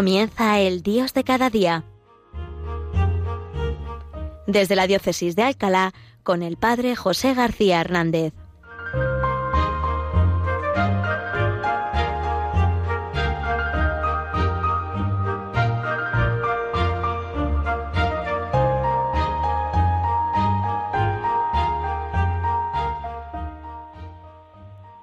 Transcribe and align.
Comienza 0.00 0.58
el 0.58 0.82
Dios 0.82 1.12
de 1.12 1.24
cada 1.24 1.50
día. 1.50 1.82
Desde 4.46 4.74
la 4.74 4.86
Diócesis 4.86 5.36
de 5.36 5.42
Alcalá, 5.42 5.92
con 6.22 6.42
el 6.42 6.56
Padre 6.56 6.96
José 6.96 7.34
García 7.34 7.82
Hernández. 7.82 8.32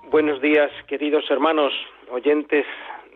Buenos 0.10 0.42
días, 0.42 0.72
queridos 0.88 1.30
hermanos, 1.30 1.72
oyentes 2.10 2.66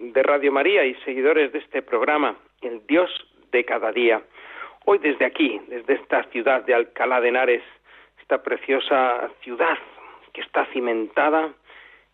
de 0.02 0.24
Radio 0.24 0.52
María 0.52 0.84
y 0.84 0.96
seguidores 1.06 1.52
de 1.52 1.60
este 1.60 1.84
programa, 1.84 2.36
El 2.64 2.86
Dios 2.88 3.12
de 3.52 3.64
cada 3.64 3.92
día. 3.92 4.20
Hoy 4.86 4.98
desde 4.98 5.26
aquí, 5.26 5.62
desde 5.68 5.94
esta 5.94 6.24
ciudad 6.32 6.64
de 6.64 6.74
Alcalá 6.74 7.22
de 7.22 7.30
Henares, 7.30 7.64
esta 8.20 8.42
preciosa 8.42 9.30
ciudad 9.42 9.78
que 10.34 10.42
está 10.42 10.66
cimentada 10.74 11.54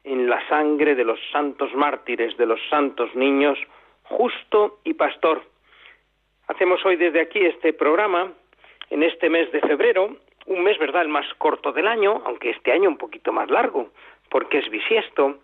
en 0.03 0.29
la 0.29 0.45
sangre 0.49 0.95
de 0.95 1.05
los 1.05 1.17
santos 1.31 1.73
mártires, 1.75 2.35
de 2.35 2.45
los 2.45 2.59
santos 2.69 3.15
niños, 3.15 3.57
justo 4.03 4.79
y 4.83 4.93
pastor. 4.93 5.43
Hacemos 6.47 6.85
hoy 6.85 6.97
desde 6.97 7.21
aquí 7.21 7.39
este 7.39 7.71
programa 7.71 8.33
en 8.89 9.03
este 9.03 9.29
mes 9.29 9.49
de 9.53 9.61
febrero, 9.61 10.17
un 10.45 10.63
mes, 10.63 10.77
¿verdad?, 10.77 11.03
el 11.03 11.09
más 11.09 11.33
corto 11.35 11.71
del 11.71 11.87
año, 11.87 12.21
aunque 12.25 12.49
este 12.49 12.73
año 12.73 12.89
un 12.89 12.97
poquito 12.97 13.31
más 13.31 13.49
largo, 13.49 13.91
porque 14.29 14.57
es 14.57 14.69
bisiesto, 14.69 15.39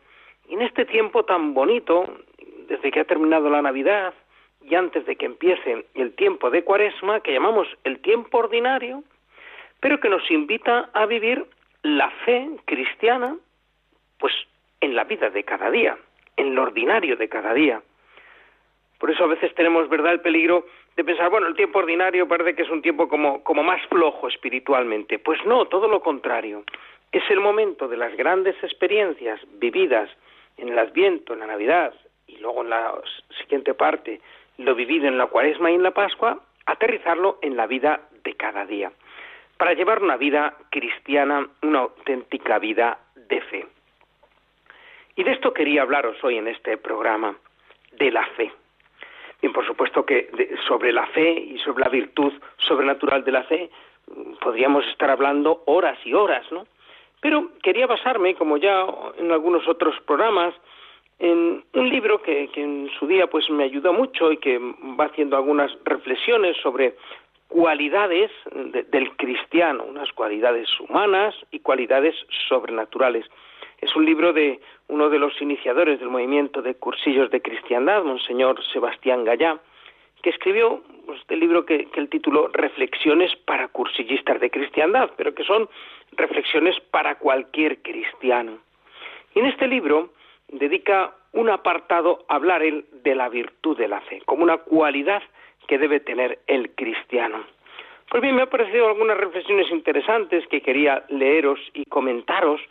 y 0.50 0.56
en 0.56 0.62
este 0.62 0.84
tiempo 0.84 1.24
tan 1.24 1.54
bonito 1.54 2.06
desde 2.74 2.90
que 2.90 3.02
ha 3.02 3.06
terminado 3.06 3.52
la 3.52 3.62
Navidad 3.62 4.16
y 4.66 4.74
antes 4.74 5.06
de 5.06 5.16
que 5.16 5.28
empiece 5.28 5.86
el 5.94 6.16
tiempo 6.16 6.50
de 6.50 6.64
Cuaresma, 6.64 7.20
que 7.20 7.32
llamamos 7.32 7.68
el 7.84 8.00
tiempo 8.00 8.40
ordinario, 8.40 9.04
pero 9.80 10.00
que 10.00 10.10
nos 10.10 10.30
invita 10.32 10.90
a 10.94 11.06
vivir 11.06 11.46
la 11.84 12.10
fe 12.26 12.50
cristiana, 12.66 13.38
pues 14.18 14.34
en 14.82 14.96
la 14.96 15.04
vida 15.04 15.30
de 15.30 15.44
cada 15.44 15.70
día, 15.70 15.98
en 16.36 16.56
lo 16.56 16.64
ordinario 16.64 17.16
de 17.16 17.30
cada 17.30 17.54
día. 17.54 17.80
Por 18.98 19.12
eso 19.12 19.26
a 19.26 19.28
veces 19.28 19.54
tenemos, 19.54 19.88
¿verdad?, 19.88 20.14
el 20.14 20.22
peligro 20.22 20.66
de 20.96 21.04
pensar, 21.04 21.30
bueno, 21.30 21.46
el 21.46 21.56
tiempo 21.56 21.80
ordinario 21.80 22.28
parece 22.28 22.56
que 22.56 22.64
es 22.64 22.70
un 22.72 22.82
tiempo 22.82 23.08
como, 23.08 23.44
como 23.44 23.62
más 23.62 23.86
flojo 23.88 24.28
espiritualmente. 24.28 25.20
Pues 25.20 25.40
no, 25.46 25.66
todo 25.66 25.88
lo 25.88 26.02
contrario. 26.02 26.64
Es 27.12 27.24
el 27.30 27.40
momento 27.40 27.88
de 27.88 27.98
las 27.98 28.16
grandes 28.16 28.56
experiencias 28.64 29.40
vividas 29.60 30.10
en 30.58 30.70
el 30.70 30.80
Adviento, 30.80 31.34
en 31.34 31.40
la 31.40 31.48
Navidad, 31.48 31.94
y 32.34 32.42
luego 32.42 32.62
en 32.62 32.70
la 32.70 32.94
siguiente 33.40 33.74
parte 33.74 34.22
lo 34.58 34.76
vivido 34.76 35.08
en 35.08 35.18
la 35.18 35.28
cuaresma 35.28 35.72
y 35.72 35.76
en 35.76 35.84
la 35.84 35.92
pascua, 35.92 36.40
aterrizarlo 36.66 37.40
en 37.42 37.58
la 37.58 37.68
vida 37.68 38.02
de 38.24 38.36
cada 38.36 38.66
día, 38.66 38.92
para 39.58 39.74
llevar 39.74 40.02
una 40.02 40.18
vida 40.18 40.56
cristiana, 40.70 41.48
una 41.62 41.80
auténtica 41.80 42.60
vida 42.60 43.00
de 43.16 43.42
fe. 43.42 43.68
Y 45.16 45.24
de 45.24 45.32
esto 45.32 45.54
quería 45.54 45.84
hablaros 45.84 46.24
hoy 46.24 46.38
en 46.38 46.48
este 46.48 46.78
programa, 46.78 47.36
de 47.92 48.12
la 48.12 48.26
fe. 48.36 48.52
Bien, 49.42 49.54
por 49.54 49.66
supuesto 49.66 50.06
que 50.06 50.30
sobre 50.68 50.92
la 50.92 51.06
fe 51.08 51.32
y 51.32 51.60
sobre 51.60 51.84
la 51.84 51.90
virtud 51.90 52.34
sobrenatural 52.58 53.24
de 53.24 53.32
la 53.32 53.44
fe 53.44 53.70
podríamos 54.42 54.86
estar 54.88 55.10
hablando 55.10 55.64
horas 55.66 55.98
y 56.06 56.14
horas, 56.14 56.50
¿no? 56.52 56.66
Pero 57.22 57.52
quería 57.62 57.88
basarme, 57.88 58.36
como 58.36 58.58
ya 58.58 58.86
en 59.18 59.32
algunos 59.32 59.68
otros 59.68 59.96
programas, 60.02 60.54
en 61.24 61.64
un 61.74 61.90
libro 61.90 62.22
que, 62.22 62.50
en 62.54 62.90
su 63.00 63.08
día 63.08 63.28
pues 63.28 63.50
me 63.50 63.64
ayudó 63.64 63.94
mucho 63.94 64.30
y 64.34 64.38
que 64.38 64.60
va 64.60 65.06
haciendo 65.06 65.38
algunas 65.38 65.72
reflexiones 65.86 66.58
sobre 66.58 66.96
cualidades 67.48 68.30
del 68.92 69.16
cristiano, 69.16 69.86
unas 69.86 70.12
cualidades 70.12 70.68
humanas 70.82 71.34
y 71.50 71.60
cualidades 71.60 72.14
sobrenaturales. 72.50 73.26
Es 73.80 73.96
un 73.96 74.06
libro 74.06 74.34
de 74.34 74.60
uno 74.90 75.10
de 75.10 75.18
los 75.18 75.42
iniciadores 75.42 76.02
del 76.02 76.10
movimiento 76.10 76.62
de 76.62 76.76
cursillos 76.76 77.32
de 77.32 77.42
cristiandad, 77.42 78.04
Monseñor 78.04 78.62
Sebastián 78.74 79.24
Gallá, 79.24 79.60
que 80.22 80.30
escribió 80.30 80.82
este 81.16 81.38
libro 81.38 81.66
que, 81.66 81.86
que 81.86 82.02
el 82.02 82.10
título 82.10 82.50
Reflexiones 82.50 83.34
para 83.46 83.70
cursillistas 83.70 84.42
de 84.42 84.52
cristiandad, 84.52 85.12
pero 85.16 85.34
que 85.34 85.46
son 85.46 85.70
reflexiones 86.18 86.78
para 86.92 87.16
cualquier 87.16 87.82
cristiano. 87.82 88.58
Y 89.36 89.40
en 89.40 89.46
este 89.46 89.70
libro 89.70 90.10
dedica 90.54 91.14
un 91.34 91.50
apartado 91.50 92.26
a 92.28 92.36
hablar 92.36 92.64
él 92.64 92.86
de 93.04 93.16
la 93.16 93.30
virtud 93.30 93.78
de 93.78 93.88
la 93.88 94.02
fe, 94.02 94.22
como 94.26 94.44
una 94.44 94.58
cualidad 94.58 95.22
que 95.68 95.78
debe 95.78 96.00
tener 96.00 96.40
el 96.48 96.72
cristiano. 96.76 97.44
Pues 98.10 98.22
bien, 98.22 98.36
me 98.36 98.44
han 98.44 98.50
parecido 98.50 98.88
algunas 98.88 99.18
reflexiones 99.18 99.70
interesantes 99.72 100.46
que 100.48 100.62
quería 100.62 101.04
leeros 101.10 101.60
y 101.74 101.86
comentaros 101.86 102.62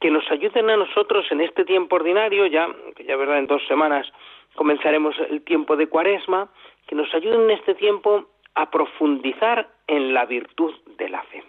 que 0.00 0.10
nos 0.10 0.28
ayuden 0.30 0.70
a 0.70 0.76
nosotros 0.76 1.26
en 1.30 1.40
este 1.40 1.64
tiempo 1.64 1.96
ordinario, 1.96 2.46
ya, 2.46 2.68
que 2.96 3.04
ya 3.04 3.16
verdad 3.16 3.38
en 3.38 3.46
dos 3.46 3.66
semanas 3.66 4.06
comenzaremos 4.54 5.14
el 5.30 5.42
tiempo 5.42 5.76
de 5.76 5.88
cuaresma, 5.88 6.48
que 6.86 6.94
nos 6.94 7.14
ayuden 7.14 7.42
en 7.42 7.50
este 7.50 7.74
tiempo 7.74 8.26
a 8.54 8.70
profundizar 8.70 9.68
en 9.86 10.12
la 10.12 10.24
virtud 10.26 10.74
de 10.98 11.08
la 11.08 11.22
fe. 11.24 11.44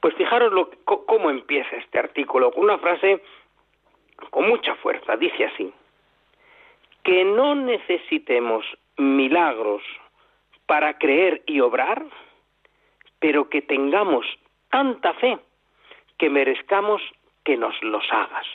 Pues 0.00 0.14
fijaros 0.14 0.52
lo, 0.52 0.70
cómo 0.84 1.30
empieza 1.30 1.76
este 1.76 1.98
artículo, 1.98 2.50
con 2.50 2.64
una 2.64 2.78
frase 2.78 3.22
con 4.30 4.48
mucha 4.48 4.74
fuerza, 4.76 5.16
dice 5.16 5.44
así, 5.44 5.72
que 7.02 7.24
no 7.24 7.54
necesitemos 7.54 8.64
milagros 8.96 9.82
para 10.66 10.98
creer 10.98 11.42
y 11.46 11.60
obrar, 11.60 12.04
pero 13.18 13.48
que 13.48 13.62
tengamos 13.62 14.26
tanta 14.70 15.12
fe 15.14 15.38
que 16.18 16.30
merezcamos 16.30 17.02
que 17.44 17.56
nos 17.56 17.80
los 17.82 18.04
hagas. 18.12 18.46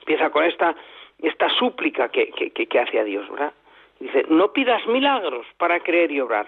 Empieza 0.00 0.30
con 0.30 0.44
esta, 0.44 0.74
esta 1.18 1.48
súplica 1.50 2.10
que, 2.10 2.30
que, 2.30 2.50
que 2.66 2.78
hace 2.78 3.00
a 3.00 3.04
Dios, 3.04 3.28
¿verdad? 3.30 3.52
Dice, 3.98 4.26
no 4.28 4.52
pidas 4.52 4.86
milagros 4.86 5.46
para 5.56 5.80
creer 5.80 6.10
y 6.10 6.20
obrar. 6.20 6.46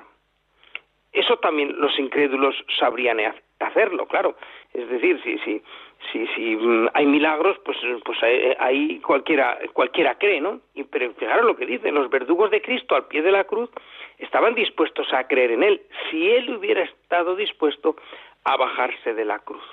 Eso 1.12 1.38
también 1.38 1.80
los 1.80 1.98
incrédulos 1.98 2.54
sabrían 2.78 3.18
hacerlo, 3.60 4.06
claro. 4.06 4.36
Es 4.74 4.88
decir, 4.90 5.20
si, 5.22 5.38
si, 5.38 5.62
si, 6.12 6.26
si 6.28 6.56
mm, 6.56 6.88
hay 6.94 7.06
milagros, 7.06 7.58
pues, 7.64 7.76
pues 8.04 8.18
ahí 8.58 9.00
cualquiera, 9.00 9.58
cualquiera 9.72 10.16
cree, 10.16 10.40
¿no? 10.40 10.60
Y, 10.74 10.84
pero 10.84 11.12
fijaros 11.14 11.44
lo 11.44 11.56
que 11.56 11.66
dice, 11.66 11.90
los 11.90 12.10
verdugos 12.10 12.50
de 12.50 12.62
Cristo 12.62 12.94
al 12.94 13.06
pie 13.06 13.22
de 13.22 13.32
la 13.32 13.44
cruz 13.44 13.70
estaban 14.18 14.54
dispuestos 14.54 15.12
a 15.12 15.26
creer 15.26 15.52
en 15.52 15.62
Él, 15.62 15.82
si 16.10 16.30
Él 16.30 16.54
hubiera 16.54 16.82
estado 16.82 17.36
dispuesto 17.36 17.96
a 18.44 18.56
bajarse 18.56 19.14
de 19.14 19.24
la 19.24 19.38
cruz. 19.40 19.64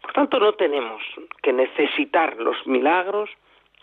Por 0.00 0.12
tanto, 0.12 0.38
no 0.38 0.52
tenemos 0.52 1.02
que 1.42 1.52
necesitar 1.52 2.36
los 2.36 2.66
milagros 2.66 3.30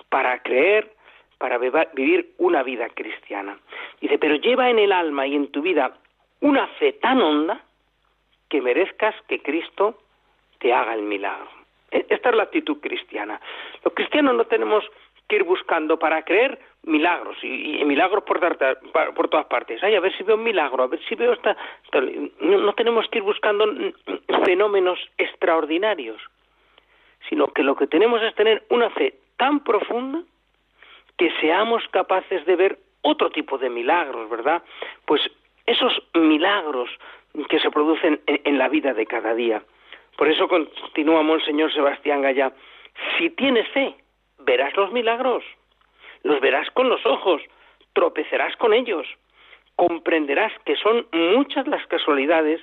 para 0.09 0.41
creer, 0.41 0.94
para 1.38 1.57
vivir 1.57 2.31
una 2.38 2.63
vida 2.63 2.88
cristiana. 2.90 3.57
Dice, 4.00 4.17
pero 4.17 4.35
lleva 4.35 4.69
en 4.69 4.79
el 4.79 4.91
alma 4.91 5.28
y 5.28 5.35
en 5.35 5.51
tu 5.51 5.61
vida 5.61 5.97
una 6.40 6.67
fe 6.79 6.94
tan 6.94 7.22
honda 7.22 7.61
que 8.50 8.61
merezcas 8.61 9.16
que 9.28 9.41
Cristo 9.41 9.97
te 10.59 10.72
haga 10.72 10.94
el 10.94 11.01
milagro. 11.01 11.62
Esta 11.93 12.29
es 12.29 12.35
la 12.35 12.43
actitud 12.43 12.79
cristiana. 12.79 13.39
Los 13.84 13.93
cristianos 13.93 14.35
no 14.35 14.45
tenemos 14.45 14.84
que 15.28 15.37
ir 15.37 15.43
buscando 15.43 15.97
para 15.97 16.23
creer 16.23 16.59
milagros 16.84 17.37
y, 17.43 17.84
milagros 17.85 18.23
por, 18.23 18.40
por, 19.16 19.29
todas 19.29 19.45
partes. 19.45 19.81
Ay, 19.84 19.95
a 19.95 19.99
ver 19.99 20.16
si 20.17 20.23
veo 20.23 20.35
un 20.35 20.43
milagro, 20.43 20.84
a 20.84 20.87
ver 20.87 20.99
si 21.07 21.16
veo 21.16 21.34
esta. 21.34 21.55
No, 22.40 22.73
tenemos 22.73 23.07
que 23.09 23.19
ir 23.19 23.23
buscando 23.23 23.66
fenómenos 24.43 24.99
extraordinarios, 25.17 26.22
sino 27.29 27.47
que 27.47 27.63
lo 27.63 27.75
que 27.75 27.87
tenemos 27.87 28.22
es 28.22 28.35
tener 28.35 28.63
una 28.69 28.89
fe 28.89 29.16
tan 29.37 29.63
profunda 29.63 30.23
que 31.17 31.31
seamos 31.39 31.87
capaces 31.89 32.46
de 32.46 32.55
ver 32.55 32.79
otro 33.01 33.29
tipo 33.29 33.57
de 33.57 33.69
milagros, 33.69 34.29
¿verdad? 34.29 34.63
Pues 35.05 35.22
esos 35.66 35.93
milagros 36.13 36.89
que 37.49 37.59
se 37.59 37.69
producen 37.72 38.22
en 38.25 38.57
la 38.57 38.67
vida 38.67 38.93
de 38.93 39.05
cada 39.05 39.34
día. 39.34 39.63
Por 40.17 40.27
eso 40.27 40.47
continúa 40.47 41.21
Monseñor 41.23 41.73
Sebastián 41.73 42.21
Gaya, 42.21 42.51
si 43.17 43.29
tienes 43.31 43.67
fe, 43.69 43.95
verás 44.39 44.75
los 44.75 44.91
milagros, 44.91 45.43
los 46.23 46.39
verás 46.39 46.69
con 46.71 46.89
los 46.89 47.05
ojos, 47.05 47.41
tropezarás 47.93 48.55
con 48.57 48.73
ellos, 48.73 49.07
comprenderás 49.75 50.53
que 50.65 50.75
son 50.75 51.07
muchas 51.11 51.67
las 51.67 51.85
casualidades 51.87 52.61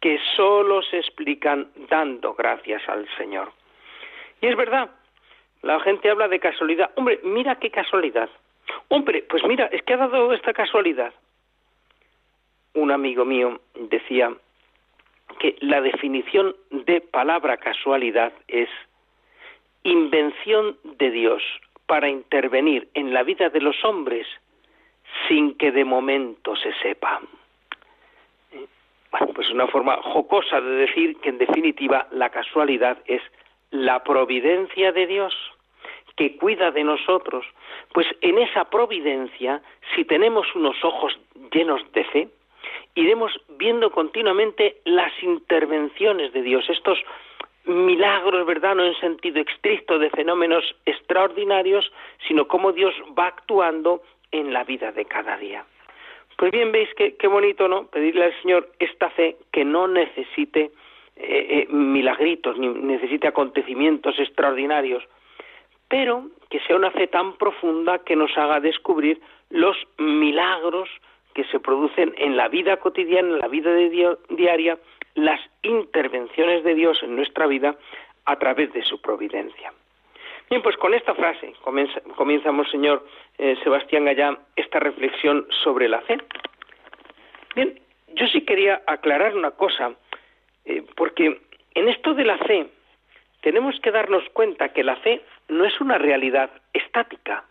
que 0.00 0.18
sólo 0.36 0.82
se 0.82 0.98
explican 0.98 1.70
dando 1.88 2.34
gracias 2.34 2.88
al 2.88 3.08
Señor. 3.16 3.52
Y 4.40 4.46
es 4.46 4.56
verdad, 4.56 4.90
la 5.62 5.80
gente 5.80 6.10
habla 6.10 6.28
de 6.28 6.38
casualidad. 6.38 6.90
Hombre, 6.96 7.20
mira 7.24 7.56
qué 7.56 7.70
casualidad. 7.70 8.28
Hombre, 8.88 9.24
pues 9.28 9.42
mira, 9.44 9.66
es 9.66 9.82
que 9.82 9.94
ha 9.94 9.96
dado 9.96 10.32
esta 10.32 10.52
casualidad. 10.52 11.12
Un 12.74 12.90
amigo 12.90 13.24
mío 13.24 13.60
decía, 13.74 14.32
que 15.38 15.56
la 15.60 15.80
definición 15.80 16.54
de 16.70 17.00
palabra 17.00 17.56
casualidad 17.56 18.32
es 18.48 18.68
invención 19.82 20.76
de 20.98 21.10
Dios 21.10 21.42
para 21.86 22.08
intervenir 22.08 22.88
en 22.94 23.14
la 23.14 23.22
vida 23.22 23.48
de 23.48 23.60
los 23.60 23.84
hombres 23.84 24.26
sin 25.28 25.56
que 25.56 25.70
de 25.70 25.84
momento 25.84 26.56
se 26.56 26.72
sepa. 26.82 27.20
Bueno, 29.10 29.32
pues 29.34 29.48
una 29.50 29.66
forma 29.68 29.96
jocosa 30.02 30.60
de 30.60 30.70
decir 30.86 31.16
que 31.18 31.30
en 31.30 31.38
definitiva 31.38 32.08
la 32.10 32.30
casualidad 32.30 32.98
es 33.06 33.22
la 33.70 34.02
providencia 34.02 34.92
de 34.92 35.06
Dios 35.06 35.34
que 36.16 36.36
cuida 36.36 36.70
de 36.70 36.82
nosotros. 36.82 37.46
Pues 37.92 38.06
en 38.20 38.38
esa 38.38 38.64
providencia, 38.64 39.62
si 39.94 40.04
tenemos 40.04 40.54
unos 40.54 40.82
ojos 40.84 41.18
llenos 41.52 41.80
de 41.92 42.04
fe, 42.04 42.28
iremos 42.96 43.32
viendo 43.50 43.90
continuamente 43.90 44.78
las 44.84 45.12
intervenciones 45.22 46.32
de 46.32 46.42
Dios, 46.42 46.68
estos 46.68 46.98
milagros, 47.64 48.44
¿verdad? 48.46 48.74
No 48.74 48.84
en 48.84 48.98
sentido 48.98 49.40
estricto 49.40 49.98
de 49.98 50.10
fenómenos 50.10 50.64
extraordinarios, 50.86 51.92
sino 52.26 52.48
cómo 52.48 52.72
Dios 52.72 52.94
va 53.16 53.26
actuando 53.26 54.02
en 54.32 54.52
la 54.52 54.64
vida 54.64 54.92
de 54.92 55.04
cada 55.04 55.36
día. 55.36 55.64
Pues 56.36 56.50
bien, 56.52 56.72
veis 56.72 56.88
qué, 56.96 57.16
qué 57.16 57.28
bonito, 57.28 57.68
¿no? 57.68 57.86
Pedirle 57.86 58.24
al 58.24 58.42
Señor 58.42 58.70
esta 58.78 59.10
fe 59.10 59.36
que 59.52 59.64
no 59.64 59.88
necesite 59.88 60.70
eh, 61.16 61.66
eh, 61.66 61.66
milagritos, 61.70 62.58
ni 62.58 62.68
necesite 62.68 63.26
acontecimientos 63.26 64.18
extraordinarios, 64.18 65.02
pero 65.88 66.26
que 66.50 66.60
sea 66.60 66.76
una 66.76 66.90
fe 66.90 67.06
tan 67.06 67.36
profunda 67.36 67.98
que 68.00 68.16
nos 68.16 68.36
haga 68.36 68.60
descubrir 68.60 69.20
los 69.50 69.76
milagros 69.98 70.88
que 71.36 71.44
se 71.44 71.60
producen 71.60 72.14
en 72.16 72.34
la 72.34 72.48
vida 72.48 72.78
cotidiana, 72.78 73.28
en 73.28 73.38
la 73.40 73.48
vida 73.48 73.70
diaria, 74.30 74.78
las 75.16 75.38
intervenciones 75.62 76.64
de 76.64 76.74
Dios 76.74 77.02
en 77.02 77.14
nuestra 77.14 77.46
vida 77.46 77.76
a 78.24 78.36
través 78.36 78.72
de 78.72 78.82
su 78.82 79.02
providencia. 79.02 79.70
Bien, 80.48 80.62
pues 80.62 80.78
con 80.78 80.94
esta 80.94 81.14
frase 81.14 81.52
comenzamos, 82.16 82.70
señor 82.70 83.06
eh, 83.36 83.54
Sebastián 83.62 84.06
Gallán, 84.06 84.38
esta 84.56 84.80
reflexión 84.80 85.46
sobre 85.62 85.90
la 85.90 86.00
fe. 86.00 86.16
Bien, 87.54 87.78
yo 88.14 88.26
sí 88.28 88.40
quería 88.46 88.82
aclarar 88.86 89.36
una 89.36 89.50
cosa, 89.50 89.92
eh, 90.64 90.86
porque 90.96 91.38
en 91.74 91.88
esto 91.90 92.14
de 92.14 92.24
la 92.24 92.38
fe 92.38 92.66
tenemos 93.42 93.78
que 93.80 93.90
darnos 93.90 94.26
cuenta 94.30 94.70
que 94.70 94.82
la 94.82 94.96
fe 94.96 95.20
no 95.48 95.66
es 95.66 95.78
una 95.82 95.98
realidad 95.98 96.48
estática, 96.72 97.44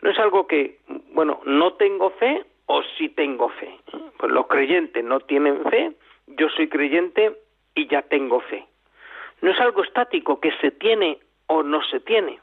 no 0.00 0.10
es 0.10 0.18
algo 0.20 0.46
que, 0.46 0.78
bueno, 1.12 1.40
no 1.44 1.72
tengo 1.72 2.10
fe 2.10 2.44
o 2.72 2.84
sí 2.96 3.08
tengo 3.08 3.48
fe. 3.48 3.68
Pues 4.16 4.30
los 4.30 4.46
creyentes 4.46 5.02
no 5.02 5.18
tienen 5.18 5.64
fe, 5.64 5.92
yo 6.28 6.48
soy 6.50 6.68
creyente 6.68 7.36
y 7.74 7.88
ya 7.88 8.02
tengo 8.02 8.38
fe. 8.42 8.64
No 9.40 9.50
es 9.50 9.58
algo 9.58 9.82
estático 9.82 10.38
que 10.38 10.52
se 10.60 10.70
tiene 10.70 11.18
o 11.48 11.64
no 11.64 11.82
se 11.82 11.98
tiene, 11.98 12.38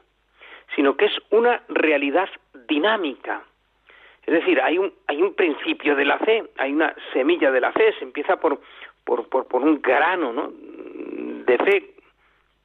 sino 0.76 0.98
que 0.98 1.06
es 1.06 1.16
una 1.30 1.62
realidad 1.70 2.28
dinámica. 2.68 3.42
Es 4.26 4.34
decir, 4.34 4.60
hay 4.60 4.76
un, 4.76 4.92
hay 5.06 5.22
un 5.22 5.32
principio 5.32 5.96
de 5.96 6.04
la 6.04 6.18
fe, 6.18 6.44
hay 6.58 6.74
una 6.74 6.94
semilla 7.14 7.50
de 7.50 7.62
la 7.62 7.72
fe, 7.72 7.94
se 7.94 8.04
empieza 8.04 8.36
por, 8.36 8.60
por, 9.04 9.26
por, 9.28 9.62
un 9.62 9.80
grano 9.80 10.34
¿no? 10.34 10.52
de 10.52 11.56
fe, 11.56 11.94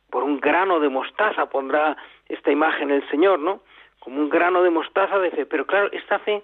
por 0.09 0.23
un 0.23 0.41
grano 0.41 0.81
de 0.81 0.89
mostaza, 0.89 1.45
pondrá 1.45 1.95
esta 2.27 2.51
imagen 2.51 2.91
el 2.91 3.07
Señor, 3.09 3.39
¿no? 3.39 3.61
Como 3.99 4.19
un 4.19 4.29
grano 4.29 4.63
de 4.63 4.69
mostaza 4.69 5.17
de 5.19 5.31
fe. 5.31 5.45
Pero 5.45 5.65
claro, 5.65 5.89
esta 5.93 6.19
fe 6.19 6.43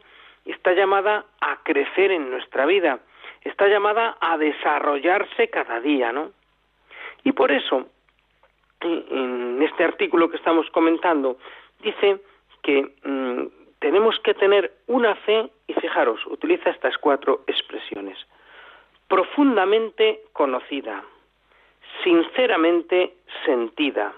está 0.51 0.73
llamada 0.73 1.25
a 1.41 1.57
crecer 1.63 2.11
en 2.11 2.29
nuestra 2.29 2.65
vida, 2.65 2.99
está 3.43 3.67
llamada 3.67 4.17
a 4.19 4.37
desarrollarse 4.37 5.49
cada 5.49 5.79
día, 5.79 6.11
¿no? 6.11 6.31
Y 7.23 7.31
por 7.31 7.51
eso, 7.51 7.87
en 8.81 9.61
este 9.61 9.83
artículo 9.83 10.29
que 10.29 10.37
estamos 10.37 10.69
comentando, 10.71 11.37
dice 11.81 12.19
que 12.63 12.93
mm, 13.03 13.47
tenemos 13.79 14.19
que 14.19 14.33
tener 14.33 14.73
una 14.87 15.15
fe, 15.15 15.49
y 15.67 15.73
fijaros, 15.73 16.25
utiliza 16.27 16.69
estas 16.69 16.97
cuatro 16.97 17.43
expresiones, 17.47 18.17
profundamente 19.07 20.21
conocida, 20.33 21.03
sinceramente 22.03 23.15
sentida, 23.45 24.13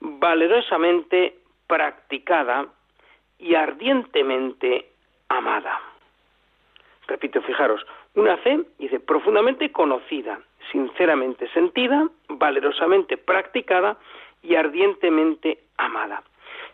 valerosamente 0.00 1.36
practicada 1.66 2.66
y 3.38 3.54
ardientemente 3.54 4.93
amada. 5.36 5.80
Repito, 7.06 7.42
fijaros, 7.42 7.84
una 8.14 8.36
fe, 8.38 8.60
dice, 8.78 9.00
profundamente 9.00 9.70
conocida, 9.72 10.40
sinceramente 10.72 11.48
sentida, 11.48 12.08
valerosamente 12.28 13.16
practicada 13.16 13.98
y 14.42 14.54
ardientemente 14.54 15.58
amada. 15.76 16.22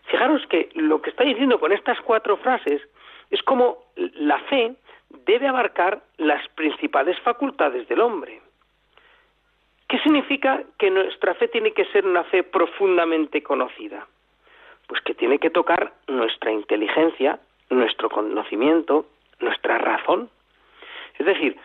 Fijaros 0.05 0.45
que 0.47 0.69
lo 0.75 1.01
que 1.01 1.09
está 1.09 1.23
diciendo 1.23 1.59
con 1.59 1.71
estas 1.71 1.99
cuatro 2.01 2.37
frases 2.37 2.81
es 3.29 3.41
como 3.43 3.77
la 3.95 4.39
fe 4.39 4.75
debe 5.25 5.47
abarcar 5.47 6.01
las 6.17 6.47
principales 6.49 7.19
facultades 7.21 7.87
del 7.87 8.01
hombre. 8.01 8.41
¿Qué 9.87 9.99
significa 9.99 10.63
que 10.77 10.89
nuestra 10.89 11.33
fe 11.35 11.49
tiene 11.49 11.73
que 11.73 11.85
ser 11.85 12.05
una 12.05 12.23
fe 12.23 12.43
profundamente 12.43 13.43
conocida? 13.43 14.07
Pues 14.87 15.01
que 15.01 15.13
tiene 15.13 15.37
que 15.37 15.49
tocar 15.49 15.93
nuestra 16.07 16.51
inteligencia, 16.51 17.39
nuestro 17.71 18.09
conocimiento, 18.09 19.05
nuestra 19.39 19.77
razón. 19.79 20.29
Es 21.17 21.25
decir, 21.25 21.57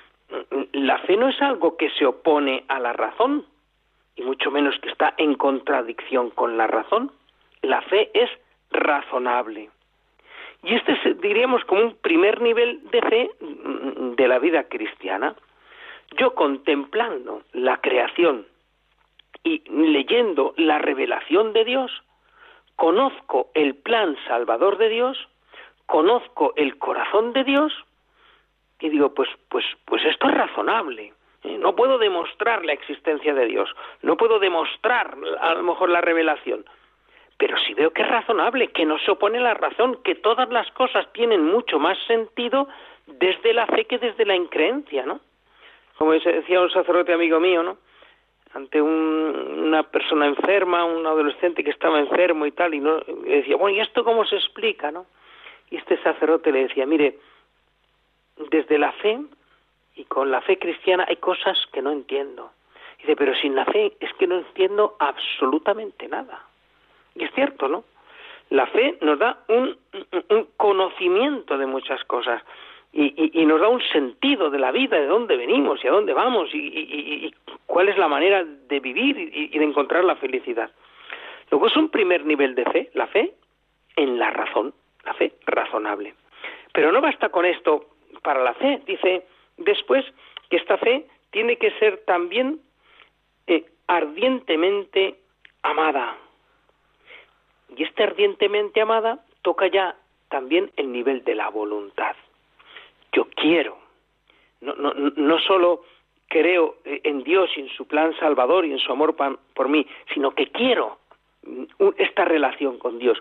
la 0.73 0.99
fe 0.99 1.17
no 1.17 1.29
es 1.29 1.41
algo 1.43 1.77
que 1.77 1.91
se 1.91 2.07
opone 2.07 2.65
a 2.69 2.81
la 2.81 2.93
razón, 2.93 3.45
y 4.17 4.23
mucho 4.23 4.51
menos 4.51 4.79
que 4.81 4.89
está 4.89 5.15
en 5.19 5.35
contradicción 5.35 6.31
con 6.31 6.57
la 6.57 6.67
razón. 6.67 7.13
La 7.63 7.83
fe 7.83 8.11
es 8.15 8.31
razonable. 8.71 9.69
Y 10.63 10.75
este 10.75 10.93
es, 10.93 11.21
diríamos, 11.21 11.65
como 11.65 11.83
un 11.83 11.97
primer 11.97 12.41
nivel 12.41 12.81
de 12.91 13.03
fe 13.03 13.31
de 13.41 14.29
la 14.29 14.39
vida 14.39 14.65
cristiana. 14.65 15.35
Yo 16.17 16.35
contemplando 16.35 17.43
la 17.53 17.79
creación 17.81 18.47
y 19.45 19.63
leyendo 19.69 20.55
la 20.57 20.79
revelación 20.79 21.53
de 21.53 21.65
Dios, 21.65 22.03
conozco 22.77 23.51
el 23.55 23.75
plan 23.75 24.17
salvador 24.27 24.79
de 24.79 24.89
Dios 24.89 25.29
conozco 25.87 26.53
el 26.57 26.79
corazón 26.79 27.33
de 27.33 27.45
Dios 27.45 27.73
y 28.81 28.89
digo, 28.91 29.15
pues, 29.15 29.29
pues, 29.49 29.65
pues 29.85 30.05
esto 30.05 30.29
es 30.29 30.35
razonable. 30.35 31.13
¿eh? 31.45 31.59
No 31.59 31.75
puedo 31.75 31.99
demostrar 31.99 32.65
la 32.65 32.73
existencia 32.73 33.35
de 33.35 33.47
Dios, 33.47 33.71
no 34.03 34.17
puedo 34.17 34.39
demostrar 34.39 35.17
a 35.41 35.55
lo 35.55 35.63
mejor 35.63 35.89
la 35.89 36.01
revelación, 36.01 36.65
pero 37.39 37.57
si 37.59 37.75
veo 37.75 37.93
que 37.93 38.03
es 38.03 38.09
razonable, 38.09 38.69
que 38.69 38.85
no 38.85 38.99
se 38.99 39.11
opone 39.11 39.41
la 39.41 39.55
razón, 39.55 40.01
que 40.03 40.15
todas 40.15 40.49
las 40.51 40.71
cosas 40.73 41.11
tienen 41.13 41.45
mucho 41.45 41.79
más 41.79 41.99
sentido 42.07 42.69
desde 43.07 43.53
la 43.53 43.67
fe 43.67 43.85
que 43.85 43.99
desde 43.99 44.25
la 44.25 44.35
increencia, 44.35 45.05
¿no? 45.05 45.21
Como 45.99 46.13
decía 46.13 46.61
un 46.61 46.71
sacerdote 46.71 47.13
amigo 47.13 47.41
mío, 47.41 47.63
¿no? 47.63 47.79
Ante 48.55 48.81
una 48.81 49.83
persona 49.83 50.27
enferma, 50.27 50.85
un 50.85 51.07
adolescente 51.07 51.63
que 51.63 51.71
estaba 51.71 51.99
enfermo 51.99 52.47
y 52.47 52.53
tal, 52.53 52.75
y 52.75 52.81
no, 52.81 52.99
le 53.25 53.37
decía, 53.37 53.57
bueno, 53.57 53.77
¿y 53.77 53.81
esto 53.81 54.03
cómo 54.03 54.25
se 54.25 54.37
explica, 54.37 54.91
no? 54.91 55.07
Y 55.71 55.77
este 55.77 56.01
sacerdote 56.03 56.53
le 56.53 56.69
decía, 56.69 56.87
mire, 56.87 57.19
desde 58.51 58.79
la 58.79 58.93
fe 58.93 59.19
y 59.97 60.05
con 60.05 60.31
la 60.31 60.41
fe 60.43 60.59
cristiana 60.59 61.07
hay 61.09 61.17
cosas 61.17 61.59
que 61.73 61.83
no 61.83 61.91
entiendo. 61.91 62.51
dice, 62.99 63.17
pero 63.17 63.35
sin 63.35 63.55
la 63.55 63.65
fe 63.65 63.97
es 64.01 64.13
que 64.15 64.27
no 64.27 64.39
entiendo 64.39 64.97
absolutamente 64.99 66.09
nada. 66.09 66.45
Y 67.15 67.25
es 67.25 67.33
cierto, 67.35 67.69
¿no? 67.69 67.85
La 68.51 68.67
fe 68.67 68.99
nos 69.01 69.19
da 69.19 69.39
un, 69.49 69.77
conocimiento 70.57 71.59
de 71.59 71.67
muchas 71.67 72.05
cosas 72.05 72.43
y, 72.93 73.45
nos 73.45 73.61
da 73.61 73.69
un 73.69 73.83
sentido 73.93 74.51
de 74.51 74.59
la 74.59 74.71
vida, 74.71 74.99
de 74.99 75.07
dónde 75.07 75.37
venimos 75.37 75.83
y 75.83 75.89
a 75.89 75.91
dónde 75.91 76.13
vamos 76.13 76.49
y, 76.53 77.35
cuál 77.67 77.89
es 77.89 77.99
la 77.99 78.09
manera 78.09 78.45
de 78.45 78.81
vivir 78.81 79.19
y, 79.19 79.59
de 79.59 79.65
encontrar 79.65 80.05
la 80.05 80.17
felicidad. 80.17 80.71
Luego 81.51 81.67
es 81.67 81.77
un 81.77 81.89
primer 81.89 82.25
nivel 82.25 82.55
de 82.55 82.65
fe, 82.65 82.91
la 82.95 83.07
fe 83.09 83.35
en 83.97 84.19
la 84.19 84.31
razón 84.31 84.73
la 85.07 85.15
fe 85.15 85.33
razonable. 85.47 86.15
Pero 86.73 86.93
no 86.93 87.01
basta 87.01 87.31
con 87.31 87.47
esto 87.47 87.87
para 88.23 88.43
la 88.43 88.55
fe, 88.55 88.83
dice 88.87 89.27
después 89.57 90.05
que 90.51 90.57
esta 90.57 90.77
fe 90.77 91.07
tiene 91.31 91.57
que 91.57 91.71
ser 91.79 92.05
también 92.05 92.61
eh, 93.47 93.65
ardientemente 93.87 95.17
amada. 95.63 96.17
Y 97.77 97.83
esta 97.83 98.05
ardientemente 98.05 98.81
amada 98.81 99.25
toca 99.43 99.69
ya 99.69 99.97
también 100.29 100.71
el 100.77 100.93
nivel 100.93 101.25
de 101.25 101.35
la 101.35 101.49
voluntad. 101.49 102.17
Yo 103.13 103.29
quiero, 103.35 103.79
no, 104.61 104.75
no, 104.75 104.93
no 104.95 105.39
solo 105.39 105.85
creo 106.29 106.77
en 106.85 107.23
Dios 107.23 107.51
y 107.57 107.61
en 107.61 107.69
su 107.69 107.87
plan 107.87 108.15
salvador 108.19 108.67
y 108.67 108.73
en 108.73 108.79
su 108.79 108.91
amor 108.93 109.15
por 109.55 109.69
mí, 109.69 109.87
sino 110.13 110.33
que 110.33 110.49
quiero 110.49 110.99
esta 111.97 112.25
relación 112.25 112.79
con 112.79 112.99
Dios. 112.99 113.19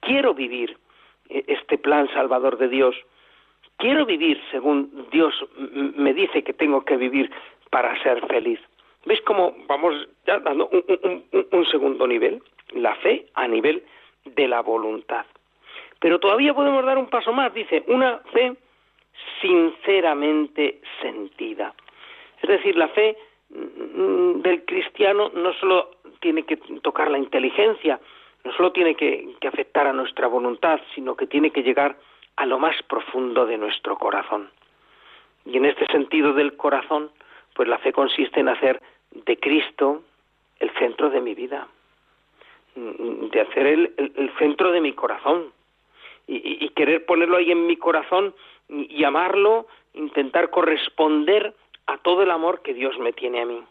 Quiero 0.00 0.34
vivir 0.34 0.78
este 1.28 1.78
plan 1.78 2.08
salvador 2.12 2.58
de 2.58 2.68
Dios. 2.68 2.96
Quiero 3.78 4.06
vivir 4.06 4.40
según 4.50 5.06
Dios 5.10 5.34
me 5.56 6.14
dice 6.14 6.42
que 6.42 6.52
tengo 6.52 6.84
que 6.84 6.96
vivir 6.96 7.30
para 7.70 8.00
ser 8.02 8.26
feliz. 8.26 8.60
¿Ves 9.04 9.20
cómo 9.22 9.54
vamos 9.68 10.08
ya 10.26 10.38
dando 10.40 10.68
un, 10.68 11.66
segundo 11.66 12.06
nivel? 12.06 12.42
La 12.72 12.94
fe 12.96 13.26
a 13.34 13.46
nivel 13.46 13.84
de 14.24 14.48
la 14.48 14.60
voluntad. 14.60 15.24
Pero 16.00 16.18
todavía 16.18 16.54
podemos 16.54 16.84
dar 16.84 16.98
un 16.98 17.06
paso 17.06 17.32
más, 17.32 17.54
dice, 17.54 17.84
una 17.86 18.18
fe 18.32 18.54
sinceramente 19.40 20.80
sentida. 21.00 21.72
Es 22.42 22.48
decir, 22.48 22.76
la 22.76 22.88
fe 22.88 23.16
mm, 23.50 24.40
del 24.40 24.64
cristiano 24.64 25.30
no 25.34 25.52
solo 25.54 25.90
tiene 26.20 26.42
que 26.42 26.56
tocar 26.82 27.10
la 27.10 27.18
inteligencia, 27.18 28.00
no 28.46 28.52
solo 28.52 28.70
tiene 28.72 28.94
que, 28.94 29.34
afectar 29.46 29.86
a 29.86 29.92
nuestra 29.92 30.28
voluntad, 30.28 30.80
sino 30.94 31.16
que 31.16 31.26
tiene 31.26 31.50
que 31.50 31.62
llegar 31.62 31.96
a 32.36 32.46
lo 32.46 32.58
más 32.58 32.80
profundo 32.84 33.44
de 33.44 33.58
nuestro 33.58 33.98
corazón. 33.98 34.50
Y 35.44 35.56
en 35.56 35.64
este 35.64 35.86
sentido 35.86 36.32
del 36.32 36.56
corazón, 36.56 37.10
pues 37.54 37.68
la 37.68 37.78
fe 37.78 37.92
consiste 37.92 38.40
en 38.40 38.48
hacer 38.48 38.80
de 39.10 39.36
Cristo 39.38 40.02
el 40.60 40.70
centro 40.78 41.10
de 41.10 41.20
mi 41.20 41.34
vida, 41.34 41.66
mm, 42.76 43.28
de 43.28 43.40
hacer 43.40 43.66
el, 43.66 43.94
el, 43.96 44.30
centro 44.38 44.70
de 44.70 44.80
mi 44.80 44.92
corazón 44.92 45.52
y, 46.26 46.64
y, 46.64 46.68
querer 46.70 47.04
ponerlo 47.04 47.36
ahí 47.36 47.50
en 47.50 47.66
mi 47.66 47.76
corazón 47.76 48.34
y, 48.68 48.94
y 48.94 49.04
amarlo, 49.04 49.66
intentar 49.94 50.50
corresponder 50.50 51.54
a 51.86 51.98
todo 51.98 52.22
el 52.22 52.30
amor 52.30 52.62
que 52.62 52.74
Dios 52.74 52.98
me 52.98 53.12
tiene 53.12 53.42
a 53.42 53.46
mí. 53.46 53.62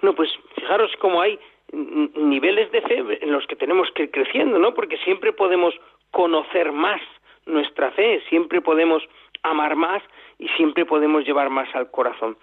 Bueno, 0.00 0.16
pues 0.16 0.30
fijaros 0.56 0.90
cómo 0.98 1.20
hay 1.20 1.38
niveles 1.72 2.70
de 2.70 2.82
fe 2.82 3.24
en 3.24 3.32
los 3.32 3.46
que 3.46 3.56
tenemos 3.56 3.90
que 3.92 4.04
ir 4.04 4.10
creciendo, 4.10 4.58
¿no? 4.58 4.74
Porque 4.74 4.98
siempre 4.98 5.32
podemos 5.32 5.74
conocer 6.10 6.72
más 6.72 7.00
nuestra 7.46 7.90
fe, 7.92 8.22
siempre 8.28 8.60
podemos 8.60 9.02
amar 9.42 9.74
más 9.74 10.02
y 10.38 10.48
siempre 10.50 10.84
podemos 10.84 11.24
llevar 11.24 11.50
más 11.50 11.74
al 11.74 11.90
corazón. 11.90 12.36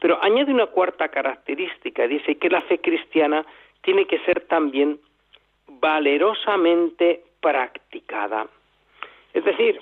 Pero 0.00 0.22
añade 0.22 0.52
una 0.52 0.66
cuarta 0.66 1.08
característica, 1.08 2.06
dice 2.06 2.36
que 2.36 2.50
la 2.50 2.60
fe 2.62 2.78
cristiana 2.78 3.44
tiene 3.82 4.06
que 4.06 4.18
ser 4.20 4.42
también 4.42 4.98
valerosamente 5.66 7.22
practicada. 7.40 8.46
Es 9.32 9.44
decir, 9.44 9.80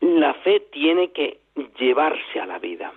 la 0.00 0.34
fe 0.34 0.60
tiene 0.72 1.12
que 1.12 1.38
llevarse 1.78 2.40
a 2.40 2.46
la 2.46 2.58
vida, 2.58 2.92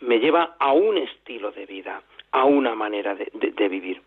me 0.00 0.18
lleva 0.18 0.56
a 0.58 0.72
un 0.72 0.98
estilo 0.98 1.52
de 1.52 1.66
vida, 1.66 2.02
a 2.34 2.44
una 2.44 2.74
manera 2.74 3.14
de, 3.14 3.68
vivir. 3.68 4.02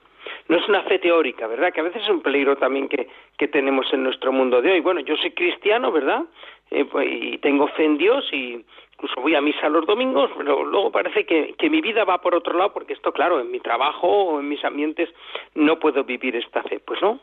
No 0.49 0.57
es 0.57 0.67
una 0.67 0.83
fe 0.83 0.99
teórica, 0.99 1.47
¿verdad? 1.47 1.71
Que 1.73 1.79
a 1.79 1.83
veces 1.83 2.03
es 2.03 2.09
un 2.09 2.21
peligro 2.21 2.57
también 2.57 2.89
que, 2.89 3.07
que 3.37 3.47
tenemos 3.47 3.91
en 3.93 4.03
nuestro 4.03 4.33
mundo 4.33 4.61
de 4.61 4.73
hoy. 4.73 4.81
Bueno, 4.81 4.99
yo 4.99 5.15
soy 5.15 5.31
cristiano, 5.31 5.93
¿verdad? 5.93 6.25
Eh, 6.69 6.83
pues, 6.83 7.07
y 7.09 7.37
tengo 7.37 7.69
fe 7.69 7.85
en 7.85 7.97
Dios 7.97 8.27
y 8.33 8.65
incluso 8.93 9.21
voy 9.21 9.33
a 9.35 9.41
misa 9.41 9.69
los 9.69 9.85
domingos, 9.85 10.29
pero 10.37 10.65
luego 10.65 10.91
parece 10.91 11.25
que, 11.25 11.55
que 11.57 11.69
mi 11.69 11.79
vida 11.79 12.03
va 12.03 12.19
por 12.19 12.35
otro 12.35 12.57
lado 12.57 12.73
porque 12.73 12.93
esto, 12.93 13.13
claro, 13.13 13.39
en 13.39 13.49
mi 13.49 13.61
trabajo 13.61 14.07
o 14.07 14.39
en 14.41 14.49
mis 14.49 14.63
ambientes 14.65 15.09
no 15.55 15.79
puedo 15.79 16.03
vivir 16.03 16.35
esta 16.35 16.63
fe. 16.63 16.81
Pues 16.81 17.01
no. 17.01 17.21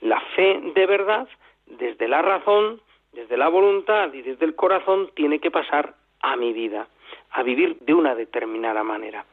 La 0.00 0.20
fe 0.34 0.60
de 0.74 0.86
verdad, 0.86 1.28
desde 1.66 2.08
la 2.08 2.22
razón, 2.22 2.80
desde 3.12 3.36
la 3.36 3.48
voluntad 3.48 4.14
y 4.14 4.22
desde 4.22 4.46
el 4.46 4.54
corazón, 4.54 5.10
tiene 5.14 5.40
que 5.40 5.50
pasar 5.50 5.94
a 6.22 6.36
mi 6.36 6.54
vida, 6.54 6.88
a 7.32 7.42
vivir 7.42 7.76
de 7.80 7.92
una 7.92 8.14
determinada 8.14 8.82
manera. 8.82 9.26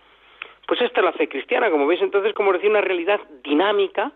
Pues 0.67 0.82
esta 0.82 1.01
es 1.01 1.05
la 1.05 1.12
fe 1.13 1.27
cristiana, 1.27 1.70
como 1.70 1.88
veis 1.88 2.01
entonces, 2.01 2.34
como 2.34 2.53
decía, 2.53 2.70
una 2.70 2.82
realidad 2.82 3.20
dinámica. 3.43 4.12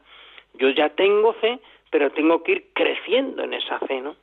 Yo 0.54 0.70
ya 0.70 0.90
tengo 0.90 1.34
fe, 1.34 1.60
pero 1.92 2.10
tengo 2.12 2.42
que 2.44 2.52
ir 2.54 2.66
creciendo 2.74 3.44
en 3.44 3.54
esa 3.54 3.80
fe, 3.80 4.02
¿no? 4.02 4.16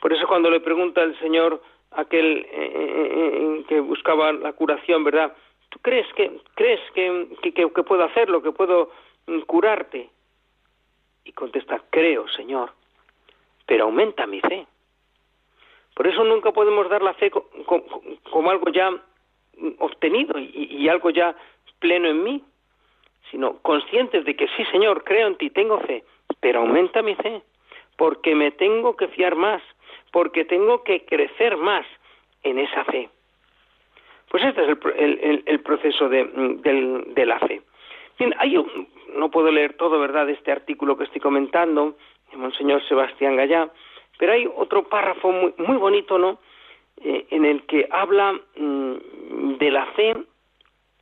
Por 0.00 0.12
eso 0.12 0.26
cuando 0.26 0.50
le 0.50 0.60
pregunta 0.60 1.02
el 1.02 1.18
Señor 1.18 1.62
aquel 1.92 2.38
eh, 2.38 2.46
eh, 2.52 3.08
eh, 3.14 3.64
que 3.68 3.80
buscaba 3.80 4.32
la 4.32 4.52
curación, 4.52 5.04
¿verdad? 5.04 5.34
¿Tú 5.68 5.78
crees 5.80 6.06
que 6.14 6.40
crees 6.54 6.80
que, 6.92 7.28
que, 7.42 7.52
que 7.52 7.82
puedo 7.82 8.04
hacerlo, 8.04 8.42
que 8.42 8.52
puedo 8.52 8.90
mm, 9.26 9.40
curarte? 9.40 10.10
Y 11.24 11.32
contesta, 11.32 11.80
creo, 11.90 12.28
Señor, 12.28 12.72
pero 13.64 13.84
aumenta 13.84 14.26
mi 14.26 14.40
fe. 14.40 14.66
Por 15.94 16.06
eso 16.06 16.24
nunca 16.24 16.52
podemos 16.52 16.88
dar 16.88 17.02
la 17.02 17.14
fe 17.14 17.30
como 17.30 18.50
algo 18.50 18.68
ya 18.70 18.90
obtenido 19.78 20.38
y, 20.38 20.88
algo 20.88 21.10
ya 21.10 21.34
pleno 21.78 22.08
en 22.08 22.22
mí, 22.22 22.42
sino 23.30 23.58
conscientes 23.58 24.24
de 24.24 24.36
que 24.36 24.48
sí, 24.56 24.64
Señor, 24.70 25.04
creo 25.04 25.26
en 25.26 25.36
ti, 25.36 25.50
tengo 25.50 25.80
fe, 25.80 26.04
pero 26.40 26.60
aumenta 26.60 27.02
mi 27.02 27.14
fe, 27.14 27.42
porque 27.96 28.34
me 28.34 28.50
tengo 28.52 28.96
que 28.96 29.08
fiar 29.08 29.34
más, 29.34 29.62
porque 30.12 30.44
tengo 30.44 30.82
que 30.84 31.04
crecer 31.04 31.56
más 31.56 31.86
en 32.42 32.58
esa 32.58 32.84
fe. 32.84 33.08
Pues 34.30 34.44
este 34.44 34.62
es 34.62 34.68
el, 35.46 35.60
proceso 35.60 36.08
de, 36.08 37.24
la 37.24 37.38
fe. 37.40 37.62
Bien, 38.18 38.34
hay 38.38 38.56
no 39.14 39.30
puedo 39.30 39.50
leer 39.50 39.74
todo, 39.74 40.00
¿verdad?, 40.00 40.26
de 40.26 40.32
este 40.32 40.50
artículo 40.52 40.96
que 40.96 41.04
estoy 41.04 41.20
comentando, 41.20 41.96
de 42.30 42.36
Monseñor 42.36 42.82
Sebastián 42.88 43.36
Gallá, 43.36 43.70
pero 44.18 44.32
hay 44.32 44.48
otro 44.56 44.84
párrafo 44.88 45.30
muy, 45.30 45.54
muy 45.58 45.76
bonito, 45.76 46.18
¿no?, 46.18 46.38
eh, 47.06 47.26
en 47.30 47.44
el 47.44 47.66
que 47.66 47.86
habla 47.90 48.32
mm, 48.56 49.58
de 49.58 49.70
la 49.70 49.84
fe 49.92 50.16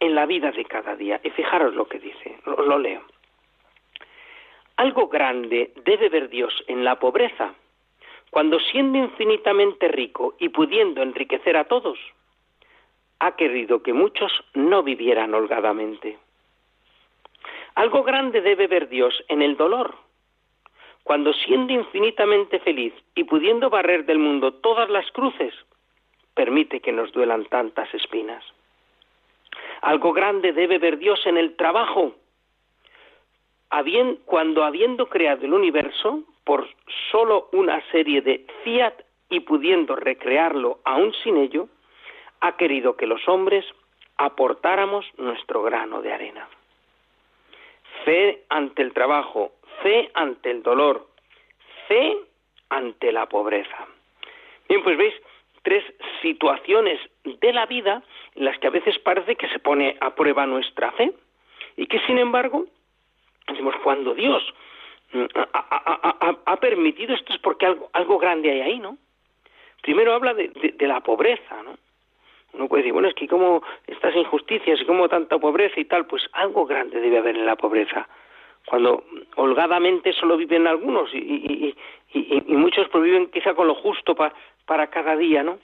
en 0.00 0.14
la 0.16 0.26
vida 0.26 0.50
de 0.50 0.64
cada 0.64 0.96
día. 0.96 1.20
Y 1.22 1.30
fijaros 1.30 1.76
lo 1.76 1.86
que 1.86 2.00
dice, 2.00 2.40
lo, 2.44 2.76
leo. 2.76 3.02
Algo 4.78 5.06
grande 5.06 5.72
debe 5.84 6.08
ver 6.08 6.28
Dios 6.28 6.52
en 6.66 6.82
la 6.82 6.98
pobreza, 6.98 7.54
cuando 8.30 8.58
siendo 8.58 8.98
infinitamente 8.98 9.86
rico 9.86 10.34
y 10.40 10.48
pudiendo 10.48 11.02
enriquecer 11.02 11.56
a 11.56 11.64
todos, 11.64 12.00
ha 13.20 13.36
querido 13.36 13.84
que 13.84 13.92
muchos 13.92 14.32
no 14.54 14.82
vivieran 14.82 15.32
holgadamente. 15.34 16.18
Algo 17.76 18.02
grande 18.02 18.40
debe 18.40 18.66
ver 18.66 18.88
Dios 18.88 19.22
en 19.28 19.40
el 19.40 19.56
dolor, 19.56 19.94
cuando 21.04 21.32
siendo 21.32 21.72
infinitamente 21.72 22.58
feliz 22.58 22.92
y 23.14 23.22
pudiendo 23.22 23.70
barrer 23.70 24.04
del 24.04 24.18
mundo 24.18 24.54
todas 24.54 24.90
las 24.90 25.08
cruces, 25.12 25.54
permite 26.34 26.80
que 26.80 26.92
nos 26.92 27.12
duelan 27.12 27.44
tantas 27.46 27.92
espinas. 27.94 28.44
Algo 29.82 30.12
grande 30.12 30.52
debe 30.52 30.78
ver 30.78 30.98
Dios 30.98 31.26
en 31.26 31.36
el 31.36 31.56
trabajo, 31.56 32.14
cuando 34.24 34.64
habiendo 34.64 35.08
creado 35.08 35.44
el 35.44 35.54
universo 35.54 36.22
por 36.44 36.68
solo 37.10 37.48
una 37.52 37.82
serie 37.90 38.20
de 38.20 38.46
fiat 38.64 38.94
y 39.30 39.40
pudiendo 39.40 39.96
recrearlo 39.96 40.80
aún 40.84 41.12
sin 41.22 41.36
ello, 41.36 41.68
ha 42.40 42.56
querido 42.56 42.96
que 42.96 43.06
los 43.06 43.26
hombres 43.28 43.64
aportáramos 44.16 45.06
nuestro 45.16 45.62
grano 45.62 46.02
de 46.02 46.12
arena. 46.12 46.48
Fe 48.04 48.44
ante 48.48 48.82
el 48.82 48.92
trabajo, 48.92 49.52
fe 49.82 50.10
ante 50.14 50.50
el 50.50 50.62
dolor, 50.62 51.06
fe 51.88 52.16
ante 52.68 53.12
la 53.12 53.26
pobreza. 53.26 53.86
Bien, 54.68 54.82
pues 54.82 54.96
veis, 54.96 55.14
tres 55.62 55.84
situaciones 56.20 57.00
de 57.24 57.52
la 57.52 57.66
vida 57.66 58.02
en 58.34 58.44
las 58.44 58.58
que 58.58 58.66
a 58.66 58.70
veces 58.70 58.98
parece 58.98 59.36
que 59.36 59.48
se 59.48 59.58
pone 59.58 59.96
a 60.00 60.14
prueba 60.14 60.46
nuestra 60.46 60.92
fe 60.92 61.12
y 61.76 61.86
que 61.86 62.00
sin 62.00 62.18
embargo, 62.18 62.66
decimos, 63.48 63.74
cuando 63.82 64.14
Dios 64.14 64.42
mm, 65.12 65.24
ha, 65.34 66.56
permitido 66.56 67.14
esto 67.14 67.32
es 67.32 67.38
porque 67.40 67.66
algo, 67.66 67.90
algo, 67.92 68.18
grande 68.18 68.50
hay 68.50 68.60
ahí, 68.60 68.78
¿no? 68.78 68.98
Primero 69.82 70.14
habla 70.14 70.34
de, 70.34 70.48
de, 70.48 70.86
la 70.86 71.00
pobreza, 71.00 71.62
¿no? 71.62 71.76
Uno 72.52 72.68
puede 72.68 72.82
decir, 72.82 72.92
bueno, 72.92 73.08
es 73.08 73.14
que 73.14 73.26
como 73.26 73.62
estas 73.86 74.14
injusticias 74.14 74.80
y 74.80 74.84
como 74.84 75.08
tanta 75.08 75.38
pobreza 75.38 75.80
y 75.80 75.86
tal, 75.86 76.06
pues 76.06 76.22
algo 76.32 76.66
grande 76.66 77.00
debe 77.00 77.18
haber 77.18 77.36
en 77.36 77.46
la 77.46 77.56
pobreza. 77.56 78.08
Cuando 78.66 79.04
holgadamente 79.36 80.12
solo 80.12 80.36
viven 80.36 80.66
algunos 80.66 81.12
y, 81.12 81.18
y, 81.18 81.76
y, 82.14 82.42
y 82.46 82.54
muchos 82.54 82.88
pues 82.88 83.04
viven 83.04 83.30
quizá 83.30 83.54
con 83.54 83.66
lo 83.66 83.74
justo 83.74 84.14
para 84.14 84.34
para 84.66 84.88
cada 84.88 85.16
día, 85.16 85.42
¿no? 85.42 85.58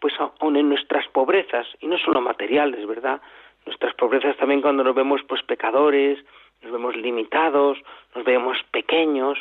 Pues 0.00 0.14
aún 0.18 0.56
en 0.56 0.68
nuestras 0.68 1.06
pobrezas, 1.08 1.66
y 1.80 1.86
no 1.86 1.98
solo 1.98 2.20
materiales, 2.20 2.86
¿verdad? 2.86 3.20
Nuestras 3.66 3.94
pobrezas 3.94 4.36
también 4.36 4.60
cuando 4.60 4.82
nos 4.82 4.94
vemos 4.94 5.22
pues 5.28 5.42
pecadores, 5.42 6.18
nos 6.62 6.72
vemos 6.72 6.96
limitados, 6.96 7.78
nos 8.14 8.24
vemos 8.24 8.58
pequeños, 8.70 9.38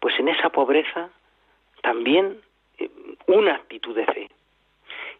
pues 0.00 0.18
en 0.18 0.28
esa 0.28 0.50
pobreza 0.50 1.10
también 1.82 2.38
eh, 2.78 2.90
una 3.26 3.54
actitud 3.54 3.94
de 3.94 4.06
fe. 4.06 4.30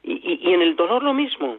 Y, 0.02 0.38
y, 0.48 0.54
en 0.54 0.62
el 0.62 0.76
dolor 0.76 1.02
lo 1.02 1.14
mismo. 1.14 1.58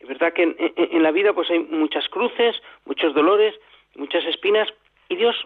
Es 0.00 0.08
verdad 0.08 0.32
que 0.32 0.42
en, 0.42 0.56
en, 0.58 1.02
la 1.02 1.10
vida 1.10 1.32
pues 1.32 1.50
hay 1.50 1.60
muchas 1.60 2.08
cruces, 2.08 2.60
muchos 2.84 3.14
dolores, 3.14 3.54
muchas 3.96 4.24
espinas, 4.24 4.68
y 5.08 5.16
Dios, 5.16 5.36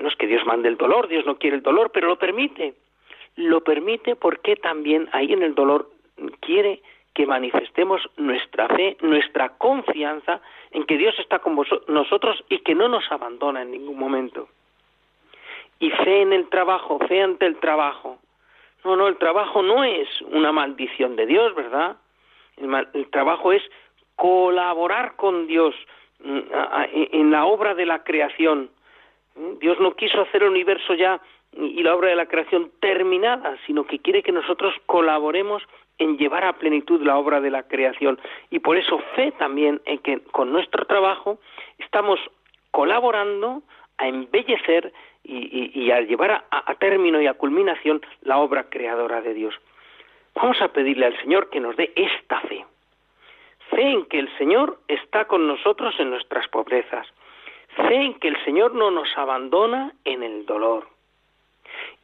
no 0.00 0.08
es 0.08 0.16
que 0.16 0.26
Dios 0.26 0.44
mande 0.46 0.68
el 0.68 0.76
dolor, 0.76 1.08
Dios 1.08 1.26
no 1.26 1.38
quiere 1.38 1.56
el 1.56 1.62
dolor, 1.62 1.90
pero 1.92 2.08
lo 2.08 2.18
permite 2.18 2.74
lo 3.36 3.62
permite 3.62 4.16
porque 4.16 4.56
también 4.56 5.08
ahí 5.12 5.32
en 5.32 5.42
el 5.42 5.54
dolor 5.54 5.90
quiere 6.40 6.82
que 7.14 7.26
manifestemos 7.26 8.02
nuestra 8.16 8.68
fe, 8.68 8.96
nuestra 9.00 9.50
confianza 9.56 10.40
en 10.70 10.84
que 10.84 10.98
Dios 10.98 11.14
está 11.18 11.38
con 11.38 11.58
nosotros 11.88 12.42
y 12.48 12.58
que 12.58 12.74
no 12.74 12.88
nos 12.88 13.10
abandona 13.10 13.62
en 13.62 13.70
ningún 13.70 13.98
momento. 13.98 14.48
Y 15.78 15.90
fe 15.90 16.22
en 16.22 16.32
el 16.32 16.48
trabajo, 16.48 16.98
fe 17.06 17.22
ante 17.22 17.46
el 17.46 17.56
trabajo. 17.56 18.18
No, 18.84 18.96
no, 18.96 19.08
el 19.08 19.16
trabajo 19.16 19.62
no 19.62 19.84
es 19.84 20.08
una 20.22 20.52
maldición 20.52 21.16
de 21.16 21.26
Dios, 21.26 21.54
¿verdad? 21.54 21.96
El, 22.56 23.10
trabajo 23.10 23.52
es 23.52 23.62
colaborar 24.14 25.16
con 25.16 25.46
Dios 25.46 25.74
en 26.24 27.30
la 27.30 27.44
obra 27.44 27.74
de 27.74 27.86
la 27.86 28.02
creación, 28.02 28.70
Dios 29.60 29.78
no 29.80 29.94
quiso 29.94 30.20
hacer 30.22 30.42
el 30.42 30.50
universo 30.50 30.94
ya 30.94 31.20
y 31.52 31.82
la 31.82 31.94
obra 31.94 32.08
de 32.08 32.16
la 32.16 32.26
creación 32.26 32.70
terminada, 32.80 33.56
sino 33.66 33.84
que 33.84 33.98
quiere 33.98 34.22
que 34.22 34.32
nosotros 34.32 34.74
colaboremos 34.86 35.62
en 35.98 36.18
llevar 36.18 36.44
a 36.44 36.54
plenitud 36.54 37.00
la 37.02 37.16
obra 37.16 37.40
de 37.40 37.50
la 37.50 37.62
creación. 37.62 38.18
Y 38.50 38.58
por 38.58 38.76
eso 38.76 38.98
fe 39.14 39.32
también 39.32 39.80
en 39.86 39.98
que 39.98 40.20
con 40.20 40.52
nuestro 40.52 40.84
trabajo 40.86 41.38
estamos 41.78 42.20
colaborando 42.70 43.62
a 43.98 44.08
embellecer 44.08 44.92
y, 45.24 45.90
a 45.90 46.00
llevar 46.02 46.44
a, 46.50 46.74
término 46.74 47.20
y 47.20 47.26
a 47.26 47.34
culminación 47.34 48.00
la 48.22 48.38
obra 48.38 48.68
creadora 48.68 49.20
de 49.22 49.34
Dios. 49.34 49.54
Vamos 50.34 50.60
a 50.60 50.68
pedirle 50.68 51.06
al 51.06 51.18
Señor 51.20 51.50
que 51.50 51.58
nos 51.58 51.74
dé 51.76 51.92
esta 51.96 52.40
fe. 52.42 52.64
Fe 53.76 53.90
en 53.90 54.06
que 54.06 54.18
el 54.18 54.38
Señor 54.38 54.78
está 54.88 55.26
con 55.26 55.46
nosotros 55.46 55.94
en 55.98 56.08
nuestras 56.08 56.48
pobrezas. 56.48 57.06
Fe 57.76 57.94
en 57.94 58.14
que 58.14 58.28
el 58.28 58.42
Señor 58.42 58.74
no 58.74 58.90
nos 58.90 59.06
abandona 59.18 59.92
en 60.06 60.22
el 60.22 60.46
dolor. 60.46 60.88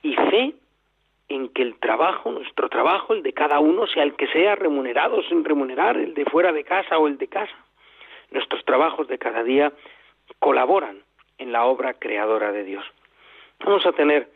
Y 0.03 0.15
fe 0.15 0.53
en 1.31 1.49
que 1.49 1.63
el 1.63 1.77
trabajo, 1.77 2.31
nuestro 2.31 2.69
trabajo, 2.69 3.15
el 3.15 3.23
de 3.23 3.33
cada 3.33 3.59
uno, 3.59 3.87
sea 3.87 4.03
el 4.03 4.17
que 4.17 4.27
sea, 4.27 4.55
remunerado 4.55 5.23
sin 5.23 5.43
remunerar, 5.43 5.97
el 5.97 6.13
de 6.13 6.27
fuera 6.27 6.53
de 6.53 6.63
casa 6.63 6.99
o 6.99 7.07
el 7.07 7.17
de 7.17 7.29
casa, 7.29 7.57
nuestros 8.33 8.63
trabajos 8.67 9.09
de 9.09 9.17
cada 9.17 9.43
día 9.43 9.73
colaboran 10.41 10.99
en 11.39 11.53
la 11.53 11.65
obra 11.65 11.95
creadora 11.95 12.53
de 12.53 12.65
Dios. 12.65 12.85
Vamos 13.65 13.87
a 13.87 13.93
tener 13.93 14.29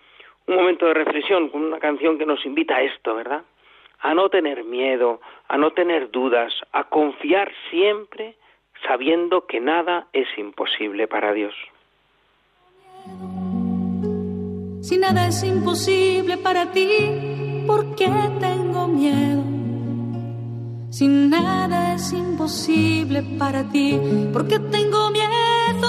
un 0.46 0.56
momento 0.56 0.86
de 0.86 0.94
reflexión 0.94 1.50
con 1.50 1.64
una 1.64 1.80
canción 1.80 2.16
que 2.16 2.24
nos 2.24 2.46
invita 2.46 2.76
a 2.76 2.82
esto, 2.82 3.14
¿verdad? 3.14 3.42
A 4.00 4.14
no 4.14 4.28
tener 4.28 4.64
miedo, 4.64 5.20
a 5.48 5.56
no 5.56 5.72
tener 5.72 6.10
dudas, 6.10 6.52
a 6.72 6.84
confiar 6.84 7.50
siempre 7.70 8.36
sabiendo 8.86 9.46
que 9.46 9.60
nada 9.60 10.08
es 10.12 10.26
imposible 10.36 11.08
para 11.08 11.32
Dios. 11.32 11.54
Si 14.80 14.98
nada 14.98 15.28
es 15.28 15.42
imposible 15.42 16.36
para 16.38 16.70
ti, 16.72 17.64
¿por 17.66 17.94
qué 17.96 18.08
tengo 18.38 18.86
miedo? 18.88 19.42
Si 20.90 21.08
nada 21.08 21.94
es 21.94 22.12
imposible 22.12 23.22
para 23.38 23.64
ti, 23.64 24.00
¿por 24.32 24.46
qué 24.46 24.58
tengo 24.58 25.10
miedo? 25.10 25.88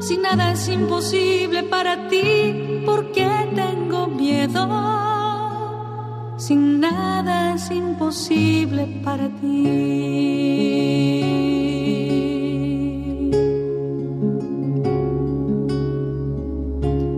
Si 0.00 0.16
nada 0.16 0.52
es 0.52 0.68
imposible 0.68 1.62
para 1.64 2.08
ti, 2.08 2.82
¿por 2.84 3.10
qué 3.12 3.28
tengo 3.54 4.06
miedo? 4.08 5.17
Si 6.38 6.54
nada 6.54 7.54
es 7.54 7.68
imposible 7.72 8.86
para 9.02 9.28
ti. 9.28 9.64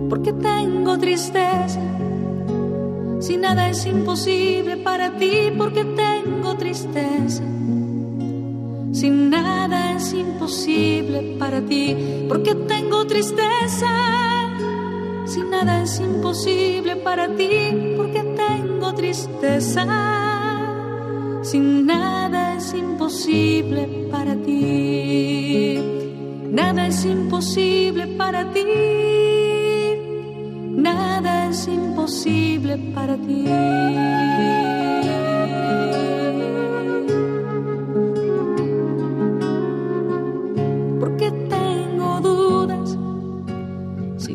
¿Por 0.09 0.23
qué 0.23 0.33
tengo 0.33 0.97
tristeza? 0.97 1.79
Si 3.19 3.37
nada 3.37 3.69
es 3.69 3.85
imposible 3.85 4.77
para 4.77 5.11
ti, 5.11 5.51
¿por 5.55 5.71
qué 5.71 5.85
tengo 5.85 6.57
tristeza? 6.57 7.43
Si 8.91 9.09
nada 9.11 9.97
es 9.97 10.13
imposible 10.13 11.35
para 11.37 11.61
ti, 11.61 12.25
¿por 12.27 12.41
qué 12.41 12.55
tengo 12.55 13.05
tristeza? 13.05 13.91
Si 15.27 15.41
nada 15.41 15.83
es 15.83 15.99
imposible 15.99 16.95
para 16.95 17.27
ti, 17.35 17.93
¿por 17.95 18.11
tengo 18.91 18.95
tristeza? 18.95 19.85
Si 21.43 21.59
nada 21.59 22.55
es 22.55 22.73
imposible 22.73 24.07
para 24.11 24.35
ti, 24.35 25.79
nada 26.49 26.87
es 26.87 27.05
imposible 27.05 28.07
para 28.07 28.51
ti, 28.51 28.65
nada 30.75 31.49
es 31.49 31.67
imposible 31.67 32.77
para 32.93 33.17
ti. 33.17 33.45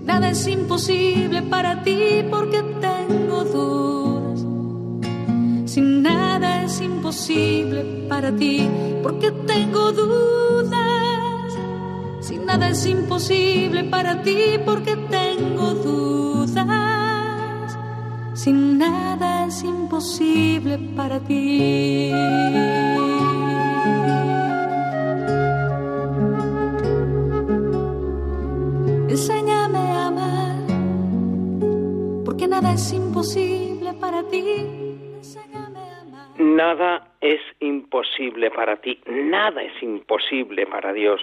Nada 0.05 0.31
es 0.31 0.47
imposible 0.47 1.43
para 1.43 1.83
ti 1.83 2.25
porque 2.31 2.63
tengo 2.81 3.45
dudas. 3.45 3.96
Si 5.77 5.83
nada 5.83 6.65
es 6.65 6.81
imposible 6.81 7.85
para 8.09 8.35
ti 8.35 8.67
porque 9.03 9.31
tengo 9.31 9.93
dudas. 9.93 11.53
Si 12.23 12.39
nada 12.39 12.71
es 12.71 12.87
imposible 12.87 13.85
para 13.85 14.23
ti 14.23 14.59
porque 14.65 14.97
tengo 14.97 15.75
dudas. 15.75 16.67
Si 18.33 18.53
nada 18.53 19.45
es 19.49 19.63
imposible 19.65 20.79
para 20.97 21.21
ti. 21.21 22.11
es 32.77 32.93
imposible 32.93 33.95
para 33.95 34.23
ti. 34.29 34.76
Nada 36.57 37.09
es 37.21 37.43
imposible 37.61 38.51
para 38.51 38.77
ti, 38.79 38.99
nada 39.05 39.63
es 39.63 39.83
imposible 39.83 40.67
para 40.67 40.95
Dios. 40.95 41.21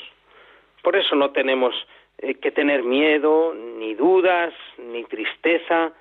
Por 0.84 0.96
eso 0.96 1.15
no 1.15 1.32
tenemos 1.32 1.74
eh, 2.19 2.36
que 2.36 2.52
tener 2.52 2.84
miedo, 2.84 3.56
ni 3.56 3.96
dudas, 3.96 4.54
ni 4.78 5.04
tristeza, 5.06 5.91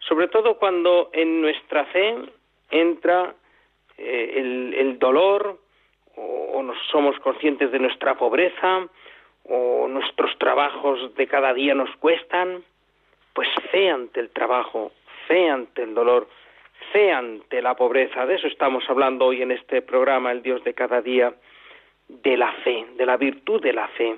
sobre 0.00 0.26
todo 0.26 0.58
cuando 0.58 1.10
en 1.12 1.40
nuestra 1.40 1.84
fe 1.84 2.16
entra 2.72 3.32
eh, 3.96 4.72
el, 4.76 4.98
dolor 4.98 5.60
o, 6.16 6.22
o 6.54 6.62
no 6.64 6.74
somos 6.90 7.16
conscientes 7.20 7.70
de 7.70 7.78
nuestra 7.78 8.16
pobreza 8.16 8.88
o 9.44 9.86
nuestros 9.86 10.36
trabajos 10.38 11.14
de 11.14 11.28
cada 11.28 11.54
día 11.54 11.76
nos 11.76 11.94
cuestan, 11.98 12.64
pues 13.34 13.48
fe 13.70 13.88
ante 13.88 14.18
el 14.18 14.30
trabajo, 14.30 14.90
fe 15.28 15.48
ante 15.48 15.84
el 15.84 15.94
dolor, 15.94 16.26
fe 16.92 17.12
ante 17.12 17.62
la 17.62 17.74
pobreza. 17.74 18.26
De 18.26 18.34
eso 18.34 18.46
estamos 18.46 18.88
hablando 18.88 19.26
hoy 19.26 19.42
en 19.42 19.52
este 19.52 19.82
programa, 19.82 20.32
el 20.32 20.42
Dios 20.42 20.62
de 20.64 20.74
cada 20.74 21.00
día, 21.00 21.32
de 22.08 22.36
la 22.36 22.52
fe, 22.64 22.86
de 22.96 23.06
la 23.06 23.16
virtud 23.16 23.62
de 23.62 23.72
la 23.72 23.88
fe. 23.88 24.16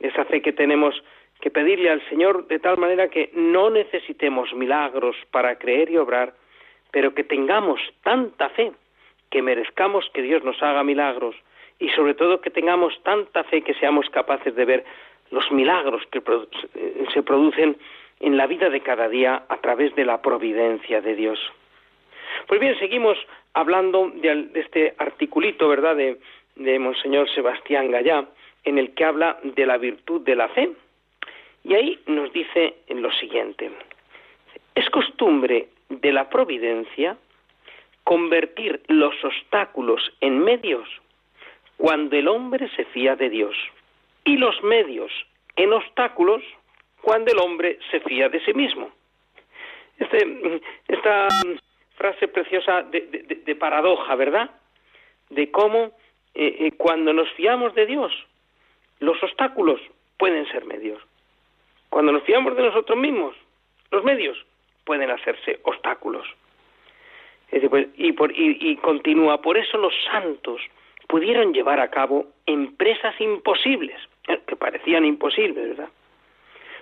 Esa 0.00 0.24
fe 0.24 0.42
que 0.42 0.52
tenemos 0.52 1.02
que 1.40 1.50
pedirle 1.50 1.90
al 1.90 2.06
Señor 2.08 2.46
de 2.46 2.58
tal 2.58 2.78
manera 2.78 3.08
que 3.08 3.30
no 3.34 3.70
necesitemos 3.70 4.52
milagros 4.54 5.16
para 5.30 5.58
creer 5.58 5.90
y 5.90 5.96
obrar, 5.96 6.34
pero 6.90 7.14
que 7.14 7.24
tengamos 7.24 7.80
tanta 8.02 8.48
fe 8.50 8.72
que 9.30 9.42
merezcamos 9.42 10.08
que 10.14 10.22
Dios 10.22 10.44
nos 10.44 10.62
haga 10.62 10.82
milagros 10.82 11.36
y 11.78 11.88
sobre 11.90 12.14
todo 12.14 12.40
que 12.40 12.50
tengamos 12.50 12.94
tanta 13.02 13.44
fe 13.44 13.62
que 13.62 13.74
seamos 13.74 14.08
capaces 14.10 14.54
de 14.54 14.64
ver 14.64 14.84
los 15.30 15.50
milagros 15.50 16.02
que 16.10 16.22
se 17.12 17.22
producen 17.22 17.76
en 18.20 18.36
la 18.36 18.46
vida 18.46 18.70
de 18.70 18.80
cada 18.80 19.08
día 19.08 19.42
a 19.48 19.56
través 19.58 19.94
de 19.94 20.04
la 20.04 20.22
providencia 20.22 21.00
de 21.00 21.14
Dios. 21.14 21.38
Pues 22.46 22.60
bien, 22.60 22.78
seguimos 22.78 23.18
hablando 23.54 24.10
de, 24.14 24.50
este 24.54 24.94
articulito, 24.98 25.68
¿verdad?, 25.68 25.96
de, 25.96 26.78
Monseñor 26.78 27.28
Sebastián 27.34 27.90
Gallá, 27.90 28.26
en 28.64 28.78
el 28.78 28.94
que 28.94 29.04
habla 29.04 29.38
de 29.42 29.66
la 29.66 29.76
virtud 29.76 30.22
de 30.22 30.36
la 30.36 30.48
fe. 30.48 30.70
Y 31.64 31.74
ahí 31.74 32.00
nos 32.06 32.32
dice 32.32 32.76
lo 32.88 33.12
siguiente, 33.12 33.70
es 34.74 34.88
costumbre 34.90 35.68
de 35.88 36.12
la 36.12 36.28
providencia 36.30 37.16
convertir 38.04 38.82
los 38.86 39.14
obstáculos 39.24 40.12
en 40.20 40.38
medios 40.38 40.88
cuando 41.76 42.16
el 42.16 42.28
hombre 42.28 42.68
se 42.76 42.84
fía 42.86 43.16
de 43.16 43.28
Dios 43.28 43.56
y 44.24 44.36
los 44.36 44.62
medios 44.62 45.10
en 45.56 45.72
obstáculos 45.72 46.42
cuando 47.02 47.32
el 47.32 47.38
hombre 47.38 47.78
se 47.90 48.00
fía 48.00 48.28
de 48.28 48.40
sí 48.44 48.54
mismo. 48.54 48.90
Este, 49.98 50.60
esta 50.88 51.28
frase 51.96 52.28
preciosa 52.28 52.82
de, 52.82 53.56
paradoja, 53.58 54.14
¿verdad? 54.14 54.50
De 55.30 55.50
cómo 55.50 55.92
eh, 56.34 56.56
eh, 56.60 56.72
cuando 56.76 57.12
nos 57.12 57.30
fiamos 57.32 57.74
de 57.74 57.86
Dios, 57.86 58.12
los 59.00 59.20
obstáculos 59.22 59.80
pueden 60.18 60.46
ser 60.48 60.64
medios. 60.64 61.02
Cuando 61.90 62.12
nos 62.12 62.22
fiamos 62.24 62.56
de 62.56 62.62
nosotros 62.62 62.98
mismos, 62.98 63.34
los 63.90 64.04
medios 64.04 64.36
pueden 64.84 65.10
hacerse 65.10 65.60
obstáculos. 65.64 66.26
Pues, 67.70 67.88
y, 67.96 68.12
y 68.70 68.76
continúa, 68.76 69.40
por 69.40 69.56
eso 69.56 69.78
los 69.78 69.94
santos 70.10 70.60
pudieron 71.06 71.52
llevar 71.54 71.80
a 71.80 71.88
cabo 71.88 72.26
empresas 72.44 73.18
imposibles, 73.20 73.96
eh, 74.28 74.40
que 74.46 74.56
parecían 74.56 75.04
imposibles, 75.04 75.76
¿verdad? 75.76 75.88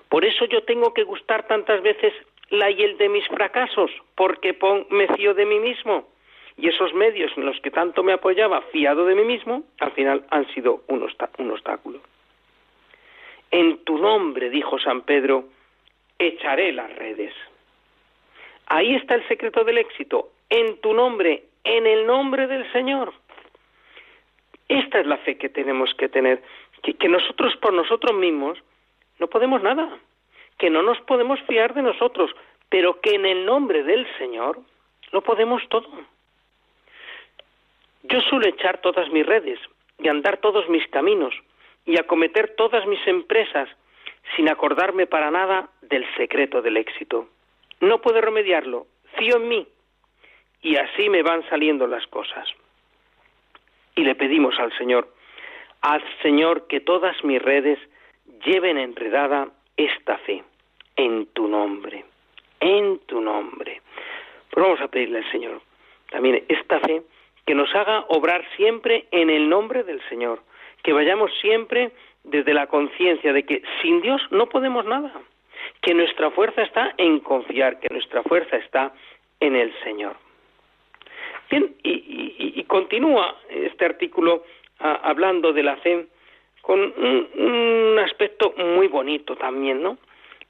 Por 0.09 0.25
eso 0.25 0.45
yo 0.47 0.63
tengo 0.63 0.95
que 0.95 1.05
gustar 1.05 1.47
tantas 1.47 1.83
veces 1.83 2.13
la 2.51 2.71
y 2.71 2.83
el 2.83 2.97
de 2.99 3.09
mis 3.09 3.27
fracasos, 3.29 3.91
porque 4.15 4.57
me 4.91 5.09
fío 5.09 5.35
de 5.35 5.47
mí 5.47 5.59
mismo. 5.59 6.09
Y 6.57 6.69
esos 6.69 6.95
medios 6.95 7.33
en 7.37 7.47
los 7.47 7.61
que 7.61 7.71
tanto 7.71 8.03
me 8.03 8.13
apoyaba, 8.13 8.63
fiado 8.73 9.07
de 9.07 9.15
mí 9.15 9.25
mismo, 9.25 9.65
al 9.81 9.93
final 9.93 10.25
han 10.31 10.47
sido 10.55 10.83
un, 10.87 11.03
obstáculo. 11.03 12.01
En 13.51 13.79
tu 13.85 13.99
nombre, 13.99 14.51
dijo 14.51 14.79
San 14.79 15.03
Pedro, 15.03 15.47
echaré 16.19 16.73
las 16.73 16.95
redes. 16.95 17.35
Ahí 18.67 18.95
está 18.95 19.17
el 19.17 19.27
secreto 19.27 19.65
del 19.65 19.79
éxito, 19.79 20.31
en 20.49 20.81
tu 20.81 20.95
nombre, 20.95 21.45
en 21.65 21.87
el 21.87 22.07
nombre 22.07 22.47
del 22.47 22.71
Señor. 22.73 23.13
Esta 24.69 25.01
es 25.01 25.07
la 25.07 25.19
fe 25.19 25.37
que 25.37 25.49
tenemos 25.49 25.93
que 25.95 26.09
tener, 26.09 26.43
que 26.83 27.09
nosotros 27.09 27.57
por 27.57 27.73
nosotros 27.73 28.15
mismos 28.15 28.59
no 29.19 29.27
podemos 29.29 29.63
nada, 29.63 29.99
que 30.59 30.71
no 30.71 30.83
nos 30.83 31.01
podemos 31.03 31.41
fiar 31.43 31.75
de 31.75 31.83
nosotros, 31.83 32.31
pero 32.69 33.01
que 33.01 33.15
en 33.15 33.27
el 33.27 33.45
nombre 33.45 33.83
del 33.83 34.07
Señor 34.19 34.61
lo 35.13 35.23
podemos 35.23 35.63
todo. 35.69 35.89
Yo 38.05 38.21
suelo 38.21 38.47
echar 38.47 38.81
todas 38.81 39.09
mis 39.11 39.25
redes 39.25 39.59
y 39.99 40.09
andar 40.09 40.39
todos 40.39 40.69
mis 40.69 40.87
caminos 40.89 41.35
y 41.87 41.99
acometer 41.99 42.55
todas 42.57 42.87
mis 42.87 43.05
empresas 43.07 43.69
sin 44.37 44.49
acordarme 44.49 45.07
para 45.07 45.31
nada 45.31 45.69
del 45.83 46.05
secreto 46.17 46.63
del 46.63 46.77
éxito. 46.77 47.29
No 47.81 48.01
puedo 48.01 48.21
remediarlo, 48.21 48.87
fío 49.17 49.37
en 49.37 49.49
mí 49.49 49.69
y 50.63 50.77
así 50.77 51.09
me 51.09 51.23
van 51.23 51.49
saliendo 51.49 51.87
las 51.87 52.07
cosas. 52.07 52.49
Y 53.95 54.03
le 54.03 54.15
pedimos 54.15 54.59
al 54.59 54.77
Señor, 54.77 55.09
haz 55.83 56.03
Señor 56.23 56.67
que 56.67 56.81
todas 56.81 57.23
mis 57.23 57.41
redes 57.41 57.79
lleven 58.45 58.79
enredada 58.79 59.49
esta 59.77 60.19
fe 60.19 60.43
en 60.97 61.27
tu 61.27 61.49
nombre, 61.49 62.05
en 62.61 62.99
tu 63.01 63.21
nombre. 63.21 63.81
Pues 64.51 64.65
vamos 64.65 64.81
a 64.81 64.89
pedirle 64.89 65.19
al 65.19 65.31
Señor 65.31 65.61
también 66.11 66.45
esta 66.49 66.79
fe 66.81 67.03
que 67.47 67.55
nos 67.55 67.75
haga 67.75 68.05
obrar 68.09 68.45
siempre 68.57 69.07
en 69.11 69.31
el 69.31 69.49
nombre 69.49 69.83
del 69.83 70.01
Señor, 70.09 70.41
que 70.83 70.93
vayamos 70.93 71.31
siempre 71.41 71.91
desde 72.23 72.55
la 72.55 72.67
conciencia 72.69 73.33
de 73.33 73.45
que 73.45 73.63
sin 73.83 74.01
Dios 74.01 74.23
no 74.31 74.49
podemos 74.49 74.85
nada, 74.85 75.13
que 75.83 75.93
nuestra 75.95 76.31
fuerza 76.31 76.63
está 76.63 76.95
en 76.97 77.21
confiar, 77.21 77.81
que 77.81 77.89
nuestra 77.93 78.23
fuerza 78.23 78.57
está 78.57 78.93
en 79.41 79.57
el 79.57 79.75
Señor. 79.83 80.17
Bien, 81.51 81.75
y, 81.83 82.63
continúa 82.65 83.37
este 83.49 83.85
artículo 83.85 84.45
ah, 84.81 85.01
hablando 85.05 85.53
de 85.53 85.63
la 85.63 85.77
fe 85.77 86.07
con 86.65 86.81
un 86.81 87.99
aspecto 87.99 88.55
muy 88.57 88.89
bonito 88.89 89.37
también, 89.37 89.83
¿no? 89.83 89.99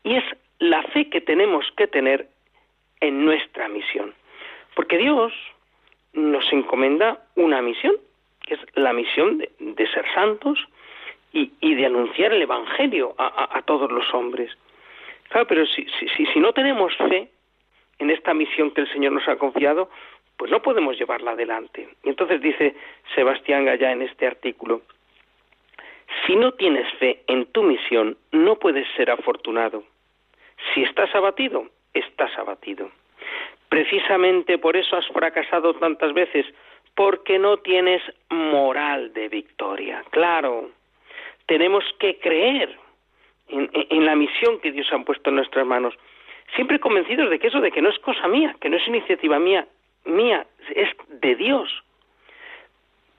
Y 0.04 0.14
es 0.14 0.24
la 0.60 0.82
fe 0.84 1.10
que 1.10 1.20
tenemos 1.20 1.66
que 1.76 1.88
tener 1.88 2.28
en 3.00 3.24
nuestra 3.24 3.68
misión. 3.68 4.14
Porque 4.76 4.96
Dios 4.96 5.32
nos 6.12 6.50
encomienda 6.52 7.18
una 7.34 7.60
misión, 7.62 7.96
que 8.46 8.54
es 8.54 8.60
la 8.74 8.92
misión 8.92 9.38
de, 9.38 9.86
ser 9.88 10.04
santos 10.14 10.58
y, 11.32 11.74
de 11.74 11.86
anunciar 11.86 12.32
el 12.32 12.42
Evangelio 12.42 13.16
a, 13.18 13.60
todos 13.62 13.90
los 13.90 14.14
hombres. 14.14 14.52
Claro, 15.30 15.48
pero 15.48 15.66
si, 15.66 15.84
si, 15.98 16.26
si 16.26 16.38
no 16.38 16.52
tenemos 16.52 16.96
fe 16.96 17.28
en 17.98 18.10
esta 18.10 18.34
misión 18.34 18.70
que 18.70 18.82
el 18.82 18.92
Señor 18.92 19.12
nos 19.12 19.26
ha 19.26 19.34
confiado, 19.34 19.90
pues 20.36 20.48
no 20.52 20.62
podemos 20.62 20.96
llevarla 20.96 21.32
adelante. 21.32 21.88
Y 22.04 22.10
entonces 22.10 22.40
dice 22.40 22.76
Sebastián 23.16 23.64
Gallá 23.64 23.90
en 23.90 24.02
este 24.02 24.28
artículo, 24.28 24.82
si 26.26 26.36
no 26.36 26.52
tienes 26.52 26.90
fe 26.94 27.22
en 27.26 27.46
tu 27.46 27.62
misión, 27.62 28.16
no 28.32 28.56
puedes 28.56 28.86
ser 28.96 29.10
afortunado. 29.10 29.84
Si 30.72 30.82
estás 30.82 31.14
abatido, 31.14 31.68
estás 31.92 32.36
abatido. 32.38 32.90
Precisamente 33.68 34.58
por 34.58 34.76
eso 34.76 34.96
has 34.96 35.06
fracasado 35.08 35.74
tantas 35.74 36.12
veces, 36.14 36.46
porque 36.94 37.38
no 37.38 37.58
tienes 37.58 38.02
moral 38.30 39.12
de 39.12 39.28
victoria. 39.28 40.04
Claro, 40.10 40.70
tenemos 41.46 41.84
que 41.98 42.18
creer 42.18 42.78
en, 43.48 44.06
la 44.06 44.16
misión 44.16 44.60
que 44.60 44.72
Dios 44.72 44.86
ha 44.92 44.98
puesto 45.00 45.30
en 45.30 45.36
nuestras 45.36 45.66
manos, 45.66 45.94
siempre 46.54 46.78
convencidos 46.78 47.30
de 47.30 47.38
que 47.38 47.48
eso, 47.48 47.60
de 47.60 47.70
que 47.70 47.82
no 47.82 47.90
es 47.90 47.98
cosa 47.98 48.28
mía, 48.28 48.54
que 48.60 48.68
no 48.68 48.76
es 48.76 48.86
iniciativa 48.86 49.38
mía, 49.38 49.66
mía, 50.04 50.46
es 50.74 50.88
de 51.08 51.34
Dios. 51.34 51.83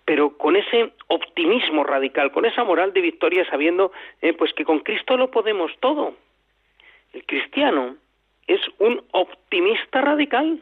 Pero 0.06 0.38
con 0.38 0.56
ese 0.56 0.94
optimismo 1.08 1.84
radical, 1.84 2.32
con 2.32 2.46
esa 2.46 2.64
moral 2.64 2.94
de 2.94 3.02
victoria, 3.02 3.46
sabiendo 3.50 3.92
eh, 4.22 4.34
pues 4.34 4.54
que 4.54 4.64
con 4.64 4.80
Cristo 4.80 5.18
lo 5.18 5.32
podemos 5.32 5.72
todo. 5.80 6.14
El 7.14 7.26
cristiano 7.26 7.98
es 8.48 8.62
un 8.80 9.04
optimista 9.12 10.02
radical. 10.02 10.62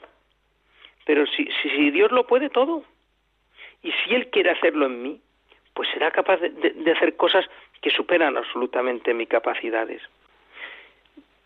Pero 1.06 1.26
si, 1.28 1.48
si, 1.62 1.92
Dios 1.92 2.12
lo 2.12 2.26
puede 2.26 2.50
todo, 2.50 2.84
y 3.82 3.92
si 3.92 4.16
Él 4.16 4.30
quiere 4.30 4.52
hacerlo 4.52 4.86
en 4.86 5.04
mí, 5.04 5.22
pues 5.74 5.90
será 5.90 6.12
capaz 6.12 6.40
de, 6.40 6.92
hacer 6.92 7.16
cosas 7.18 7.46
que 7.82 7.90
superan 7.90 8.38
absolutamente 8.38 9.14
mis 9.14 9.28
capacidades. 9.28 10.02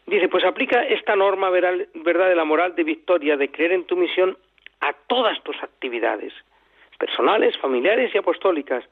Dice, 0.05 0.29
pues 0.29 0.43
aplica 0.43 0.83
esta 0.83 1.15
norma 1.15 1.49
verdad 1.49 2.29
de 2.29 2.36
la 2.36 2.45
moral 2.45 2.75
de 2.75 2.83
victoria, 2.83 3.36
de 3.36 3.49
creer 3.49 3.71
en 3.71 3.86
tu 3.86 3.97
misión, 3.97 4.38
a 4.79 4.93
todas 4.93 5.41
tus 5.43 5.62
actividades, 5.63 6.33
personales, 6.97 7.57
familiares 7.57 8.13
y 8.13 8.17
apostólicas. 8.17 8.83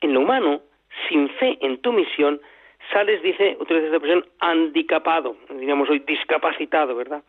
En 0.00 0.14
lo 0.14 0.20
humano, 0.20 0.62
sin 1.08 1.28
fe 1.30 1.58
en 1.60 1.78
tu 1.78 1.92
misión, 1.92 2.40
sales, 2.92 3.22
dice, 3.22 3.56
utiliza 3.60 3.86
esta 3.86 3.96
expresión, 3.96 4.26
handicapado, 4.40 5.36
diríamos 5.50 5.88
hoy 5.88 6.00
discapacitado, 6.00 6.94
¿verdad? 6.94 7.22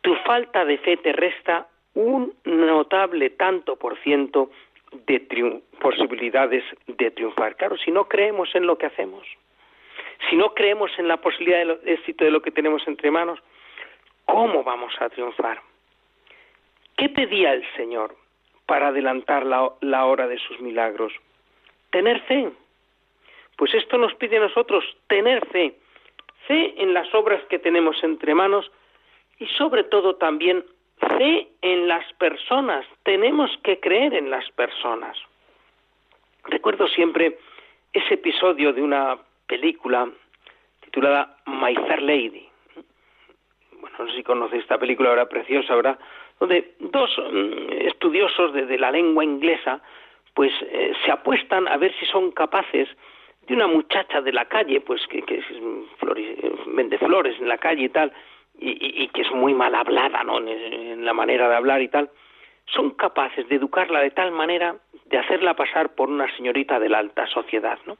Tu 0.00 0.14
falta 0.16 0.64
de 0.64 0.78
fe 0.78 0.96
te 0.96 1.12
resta 1.12 1.68
un 1.94 2.32
notable 2.44 3.30
tanto 3.30 3.76
por 3.76 3.98
ciento 3.98 4.50
de 5.06 5.60
posibilidades 5.80 6.64
de 6.86 7.10
triunfar. 7.10 7.56
Claro, 7.56 7.76
si 7.76 7.90
no 7.90 8.08
creemos 8.08 8.54
en 8.54 8.66
lo 8.66 8.78
que 8.78 8.86
hacemos, 8.86 9.26
si 10.28 10.36
no 10.36 10.54
creemos 10.54 10.90
en 10.98 11.08
la 11.08 11.18
posibilidad 11.18 11.78
de 11.78 11.92
éxito 11.92 12.24
de 12.24 12.30
lo 12.30 12.42
que 12.42 12.50
tenemos 12.50 12.86
entre 12.86 13.10
manos, 13.10 13.40
¿cómo 14.24 14.62
vamos 14.62 14.92
a 15.00 15.08
triunfar? 15.08 15.60
¿Qué 16.96 17.08
pedía 17.08 17.52
el 17.52 17.64
Señor 17.76 18.14
para 18.70 18.86
adelantar 18.86 19.44
la 19.44 20.04
hora 20.04 20.28
de 20.28 20.38
sus 20.38 20.60
milagros? 20.60 21.12
Tener 21.90 22.20
fe. 22.20 22.52
Pues 23.56 23.74
esto 23.74 23.98
nos 23.98 24.14
pide 24.14 24.36
a 24.36 24.42
nosotros 24.42 24.84
tener 25.08 25.44
fe, 25.48 25.74
fe 26.46 26.80
en 26.80 26.94
las 26.94 27.12
obras 27.12 27.42
que 27.46 27.58
tenemos 27.58 27.96
entre 28.04 28.32
manos 28.32 28.70
y 29.40 29.46
sobre 29.58 29.82
todo 29.82 30.14
también 30.14 30.64
fe 31.18 31.48
en 31.62 31.88
las 31.88 32.04
personas. 32.12 32.86
Tenemos 33.02 33.50
que 33.64 33.80
creer 33.80 34.14
en 34.14 34.30
las 34.30 34.48
personas. 34.52 35.18
Recuerdo 36.44 36.86
siempre 36.86 37.38
ese 37.92 38.14
episodio 38.14 38.72
de 38.72 38.82
una 38.82 39.18
película 39.48 40.08
titulada 40.84 41.38
My 41.46 41.74
Fair 41.74 42.02
Lady. 42.02 42.48
Bueno, 43.80 43.96
no 43.98 44.06
sé 44.10 44.16
si 44.18 44.22
conocéis 44.22 44.62
esta 44.62 44.78
película, 44.78 45.08
ahora 45.08 45.28
preciosa, 45.28 45.74
¿verdad? 45.74 45.98
Donde 46.40 46.74
dos 46.80 47.10
mm, 47.18 47.86
estudiosos 47.86 48.52
de, 48.52 48.78
la 48.78 48.90
lengua 48.90 49.22
inglesa 49.22 49.80
pues 50.34 50.52
eh, 50.62 50.92
se 51.04 51.12
apuestan 51.12 51.68
a 51.68 51.76
ver 51.76 51.94
si 52.00 52.06
son 52.06 52.32
capaces 52.32 52.88
de 53.46 53.54
una 53.54 53.66
muchacha 53.66 54.20
de 54.20 54.32
la 54.32 54.46
calle, 54.46 54.80
pues 54.80 55.06
que 55.08 55.22
vende 56.66 56.98
flores 56.98 57.36
en 57.40 57.48
la 57.48 57.58
calle 57.58 57.84
y 57.84 57.88
tal, 57.88 58.12
y, 58.60 59.08
que 59.08 59.22
es 59.22 59.32
muy 59.32 59.54
mal 59.54 59.74
hablada, 59.74 60.22
¿no? 60.22 60.38
En, 60.38 61.04
la 61.04 61.14
manera 61.14 61.48
de 61.48 61.56
hablar 61.56 61.80
y 61.80 61.88
tal, 61.88 62.10
son 62.66 62.90
capaces 62.90 63.48
de 63.48 63.56
educarla 63.56 64.00
de 64.00 64.10
tal 64.10 64.32
manera 64.32 64.76
de 65.06 65.18
hacerla 65.18 65.54
pasar 65.54 65.94
por 65.94 66.10
una 66.10 66.32
señorita 66.36 66.78
de 66.78 66.88
la 66.88 66.98
alta 66.98 67.26
sociedad, 67.26 67.78
¿no? 67.86 67.96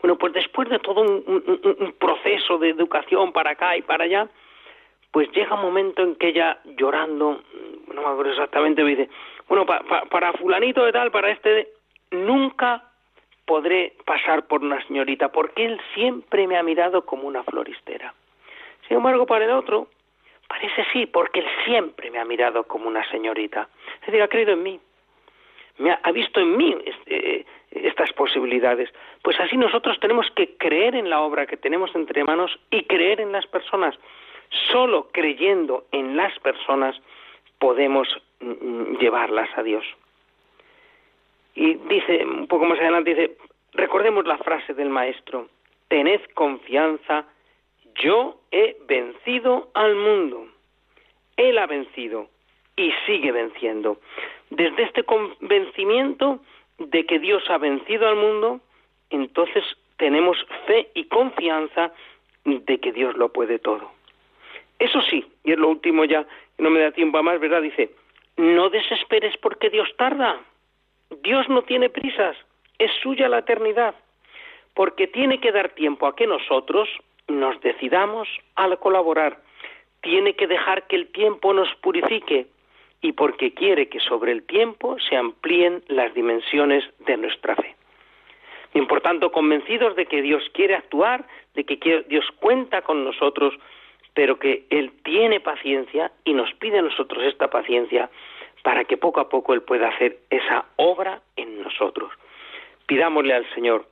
Bueno, 0.00 0.18
pues 0.18 0.32
después 0.32 0.68
de 0.68 0.80
todo 0.80 1.02
un, 1.02 1.94
proceso 1.98 2.58
de 2.58 2.70
educación 2.70 3.32
para 3.32 3.52
acá 3.52 3.76
y 3.76 3.82
para 3.82 4.04
allá, 4.04 4.28
pues 5.12 5.30
llega 5.30 5.54
un 5.54 5.62
momento 5.62 6.02
en 6.02 6.16
que 6.16 6.28
ella 6.28 6.58
llorando, 6.76 7.40
no 7.92 8.02
me 8.02 8.08
acuerdo 8.08 8.32
exactamente, 8.32 8.84
dice, 8.84 9.08
bueno, 9.48 9.66
para 9.66 10.32
fulanito 10.34 10.84
de 10.84 10.92
tal, 10.92 11.10
para 11.10 11.30
este, 11.30 11.68
nunca 12.10 12.82
podré 13.44 13.94
pasar 14.04 14.46
por 14.46 14.62
una 14.62 14.84
señorita, 14.86 15.30
porque 15.30 15.64
él 15.64 15.80
siempre 15.94 16.46
me 16.46 16.56
ha 16.56 16.62
mirado 16.62 17.04
como 17.04 17.26
una 17.28 17.42
floristera. 17.42 18.14
Sin 18.88 18.96
embargo, 18.96 19.26
para 19.26 19.44
el 19.44 19.50
otro, 19.50 19.88
parece 20.48 20.84
sí, 20.92 21.06
porque 21.06 21.40
él 21.40 21.46
siempre 21.64 22.10
me 22.10 22.18
ha 22.18 22.24
mirado 22.24 22.64
como 22.64 22.88
una 22.88 23.08
señorita. 23.10 23.68
Es 24.00 24.06
decir, 24.06 24.22
ha 24.22 24.28
creído 24.28 24.52
en 24.52 24.62
mí, 24.62 24.80
me 25.78 25.90
ha, 25.90 26.12
visto 26.12 26.40
en 26.40 26.56
mí 26.56 26.76
este, 26.84 27.46
estas 27.70 28.12
posibilidades. 28.12 28.90
Pues 29.22 29.38
así 29.40 29.56
nosotros 29.56 29.98
tenemos 30.00 30.30
que 30.32 30.56
creer 30.56 30.94
en 30.94 31.10
la 31.10 31.20
obra 31.20 31.46
que 31.46 31.56
tenemos 31.56 31.94
entre 31.94 32.24
manos 32.24 32.58
y 32.70 32.84
creer 32.84 33.20
en 33.20 33.32
las 33.32 33.46
personas. 33.46 33.98
Solo 34.70 35.08
creyendo 35.12 35.86
en 35.92 36.16
las 36.16 36.38
personas 36.40 37.00
podemos 37.62 38.08
llevarlas 38.98 39.48
a 39.56 39.62
Dios. 39.62 39.84
Y 41.54 41.74
dice, 41.74 42.24
un 42.26 42.48
poco 42.48 42.64
más 42.64 42.80
adelante, 42.80 43.14
dice, 43.14 43.36
recordemos 43.72 44.26
la 44.26 44.36
frase 44.38 44.74
del 44.74 44.88
maestro, 44.88 45.46
tened 45.86 46.20
confianza, 46.34 47.24
yo 47.94 48.40
he 48.50 48.76
vencido 48.88 49.70
al 49.74 49.94
mundo. 49.94 50.48
Él 51.36 51.56
ha 51.58 51.66
vencido 51.68 52.26
y 52.74 52.90
sigue 53.06 53.30
venciendo. 53.30 53.98
Desde 54.50 54.82
este 54.82 55.04
convencimiento 55.04 56.40
de 56.78 57.06
que 57.06 57.20
Dios 57.20 57.48
ha 57.48 57.58
vencido 57.58 58.08
al 58.08 58.16
mundo, 58.16 58.60
entonces 59.10 59.62
tenemos 59.98 60.36
fe 60.66 60.90
y 60.94 61.04
confianza 61.04 61.92
de 62.44 62.80
que 62.80 62.90
Dios 62.90 63.16
lo 63.16 63.28
puede 63.28 63.60
todo. 63.60 63.92
Eso 64.82 65.00
sí, 65.02 65.24
y 65.44 65.52
es 65.52 65.58
lo 65.58 65.68
último 65.68 66.04
ya, 66.04 66.26
no 66.58 66.68
me 66.68 66.80
da 66.80 66.90
tiempo 66.90 67.16
a 67.16 67.22
más, 67.22 67.38
¿verdad? 67.38 67.62
Dice, 67.62 67.90
no 68.36 68.68
desesperes 68.68 69.36
porque 69.36 69.70
Dios 69.70 69.88
tarda. 69.96 70.40
Dios 71.22 71.48
no 71.48 71.62
tiene 71.62 71.88
prisas, 71.88 72.36
es 72.80 72.90
suya 73.00 73.28
la 73.28 73.38
eternidad, 73.38 73.94
porque 74.74 75.06
tiene 75.06 75.38
que 75.38 75.52
dar 75.52 75.68
tiempo 75.68 76.08
a 76.08 76.16
que 76.16 76.26
nosotros 76.26 76.88
nos 77.28 77.60
decidamos 77.60 78.26
al 78.56 78.76
colaborar. 78.80 79.38
Tiene 80.00 80.34
que 80.34 80.48
dejar 80.48 80.88
que 80.88 80.96
el 80.96 81.12
tiempo 81.12 81.54
nos 81.54 81.72
purifique 81.76 82.48
y 83.02 83.12
porque 83.12 83.54
quiere 83.54 83.88
que 83.88 84.00
sobre 84.00 84.32
el 84.32 84.42
tiempo 84.42 84.96
se 85.08 85.14
amplíen 85.14 85.84
las 85.86 86.12
dimensiones 86.12 86.82
de 87.06 87.18
nuestra 87.18 87.54
fe. 87.54 87.76
Y 88.74 88.80
por 88.82 89.00
tanto, 89.00 89.30
convencidos 89.30 89.94
de 89.94 90.06
que 90.06 90.22
Dios 90.22 90.42
quiere 90.52 90.74
actuar, 90.74 91.24
de 91.54 91.62
que 91.62 92.04
Dios 92.08 92.26
cuenta 92.40 92.82
con 92.82 93.04
nosotros, 93.04 93.54
pero 94.14 94.38
que 94.38 94.64
Él 94.70 94.92
tiene 95.04 95.40
paciencia 95.40 96.12
y 96.24 96.34
nos 96.34 96.52
pide 96.54 96.78
a 96.78 96.82
nosotros 96.82 97.24
esta 97.24 97.48
paciencia 97.48 98.10
para 98.62 98.84
que 98.84 98.96
poco 98.96 99.20
a 99.20 99.28
poco 99.28 99.54
Él 99.54 99.62
pueda 99.62 99.88
hacer 99.88 100.18
esa 100.30 100.66
obra 100.76 101.20
en 101.36 101.62
nosotros. 101.62 102.12
Pidámosle 102.86 103.34
al 103.34 103.48
Señor, 103.54 103.86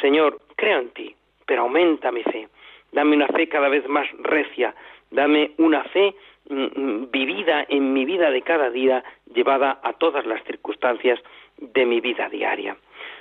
Señor, 0.00 0.40
creo 0.56 0.78
en 0.78 0.90
ti, 0.90 1.14
pero 1.46 1.62
aumenta 1.62 2.12
mi 2.12 2.22
fe. 2.22 2.48
Dame 2.92 3.16
una 3.16 3.28
fe 3.28 3.48
cada 3.48 3.68
vez 3.68 3.86
más 3.88 4.06
recia, 4.18 4.74
dame 5.10 5.52
una 5.58 5.84
fe 5.84 6.14
mm, 6.48 6.80
mm, 6.80 7.10
vivida 7.10 7.64
en 7.68 7.92
mi 7.92 8.04
vida 8.04 8.30
de 8.30 8.42
cada 8.42 8.70
día, 8.70 9.04
llevada 9.32 9.78
a 9.82 9.92
todas 9.92 10.26
las 10.26 10.42
circunstancias 10.44 11.20
de 11.58 11.86
mi 11.86 12.00
vida 12.00 12.28
diaria. 12.28 12.76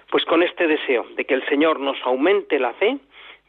Pues 0.10 0.26
con 0.26 0.42
este 0.42 0.68
deseo 0.68 1.06
de 1.16 1.26
que 1.26 1.36
el 1.36 1.46
Señor 1.48 1.80
nos 1.80 1.98
aumente 2.04 2.60
la 2.60 2.74
fe, 2.74 2.98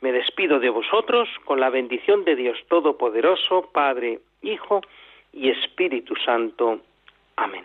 me 0.01 0.13
despido 0.13 0.59
de 0.59 0.71
vosotros 0.71 1.29
con 1.45 1.61
la 1.61 1.71
bendición 1.71 2.25
de 2.25 2.37
Dios 2.37 2.59
Todopoderoso, 2.69 3.71
Padre, 3.73 4.21
Hijo 4.43 4.81
y 5.33 5.51
Espíritu 5.51 6.15
Santo. 6.25 6.81
Amén. 7.37 7.65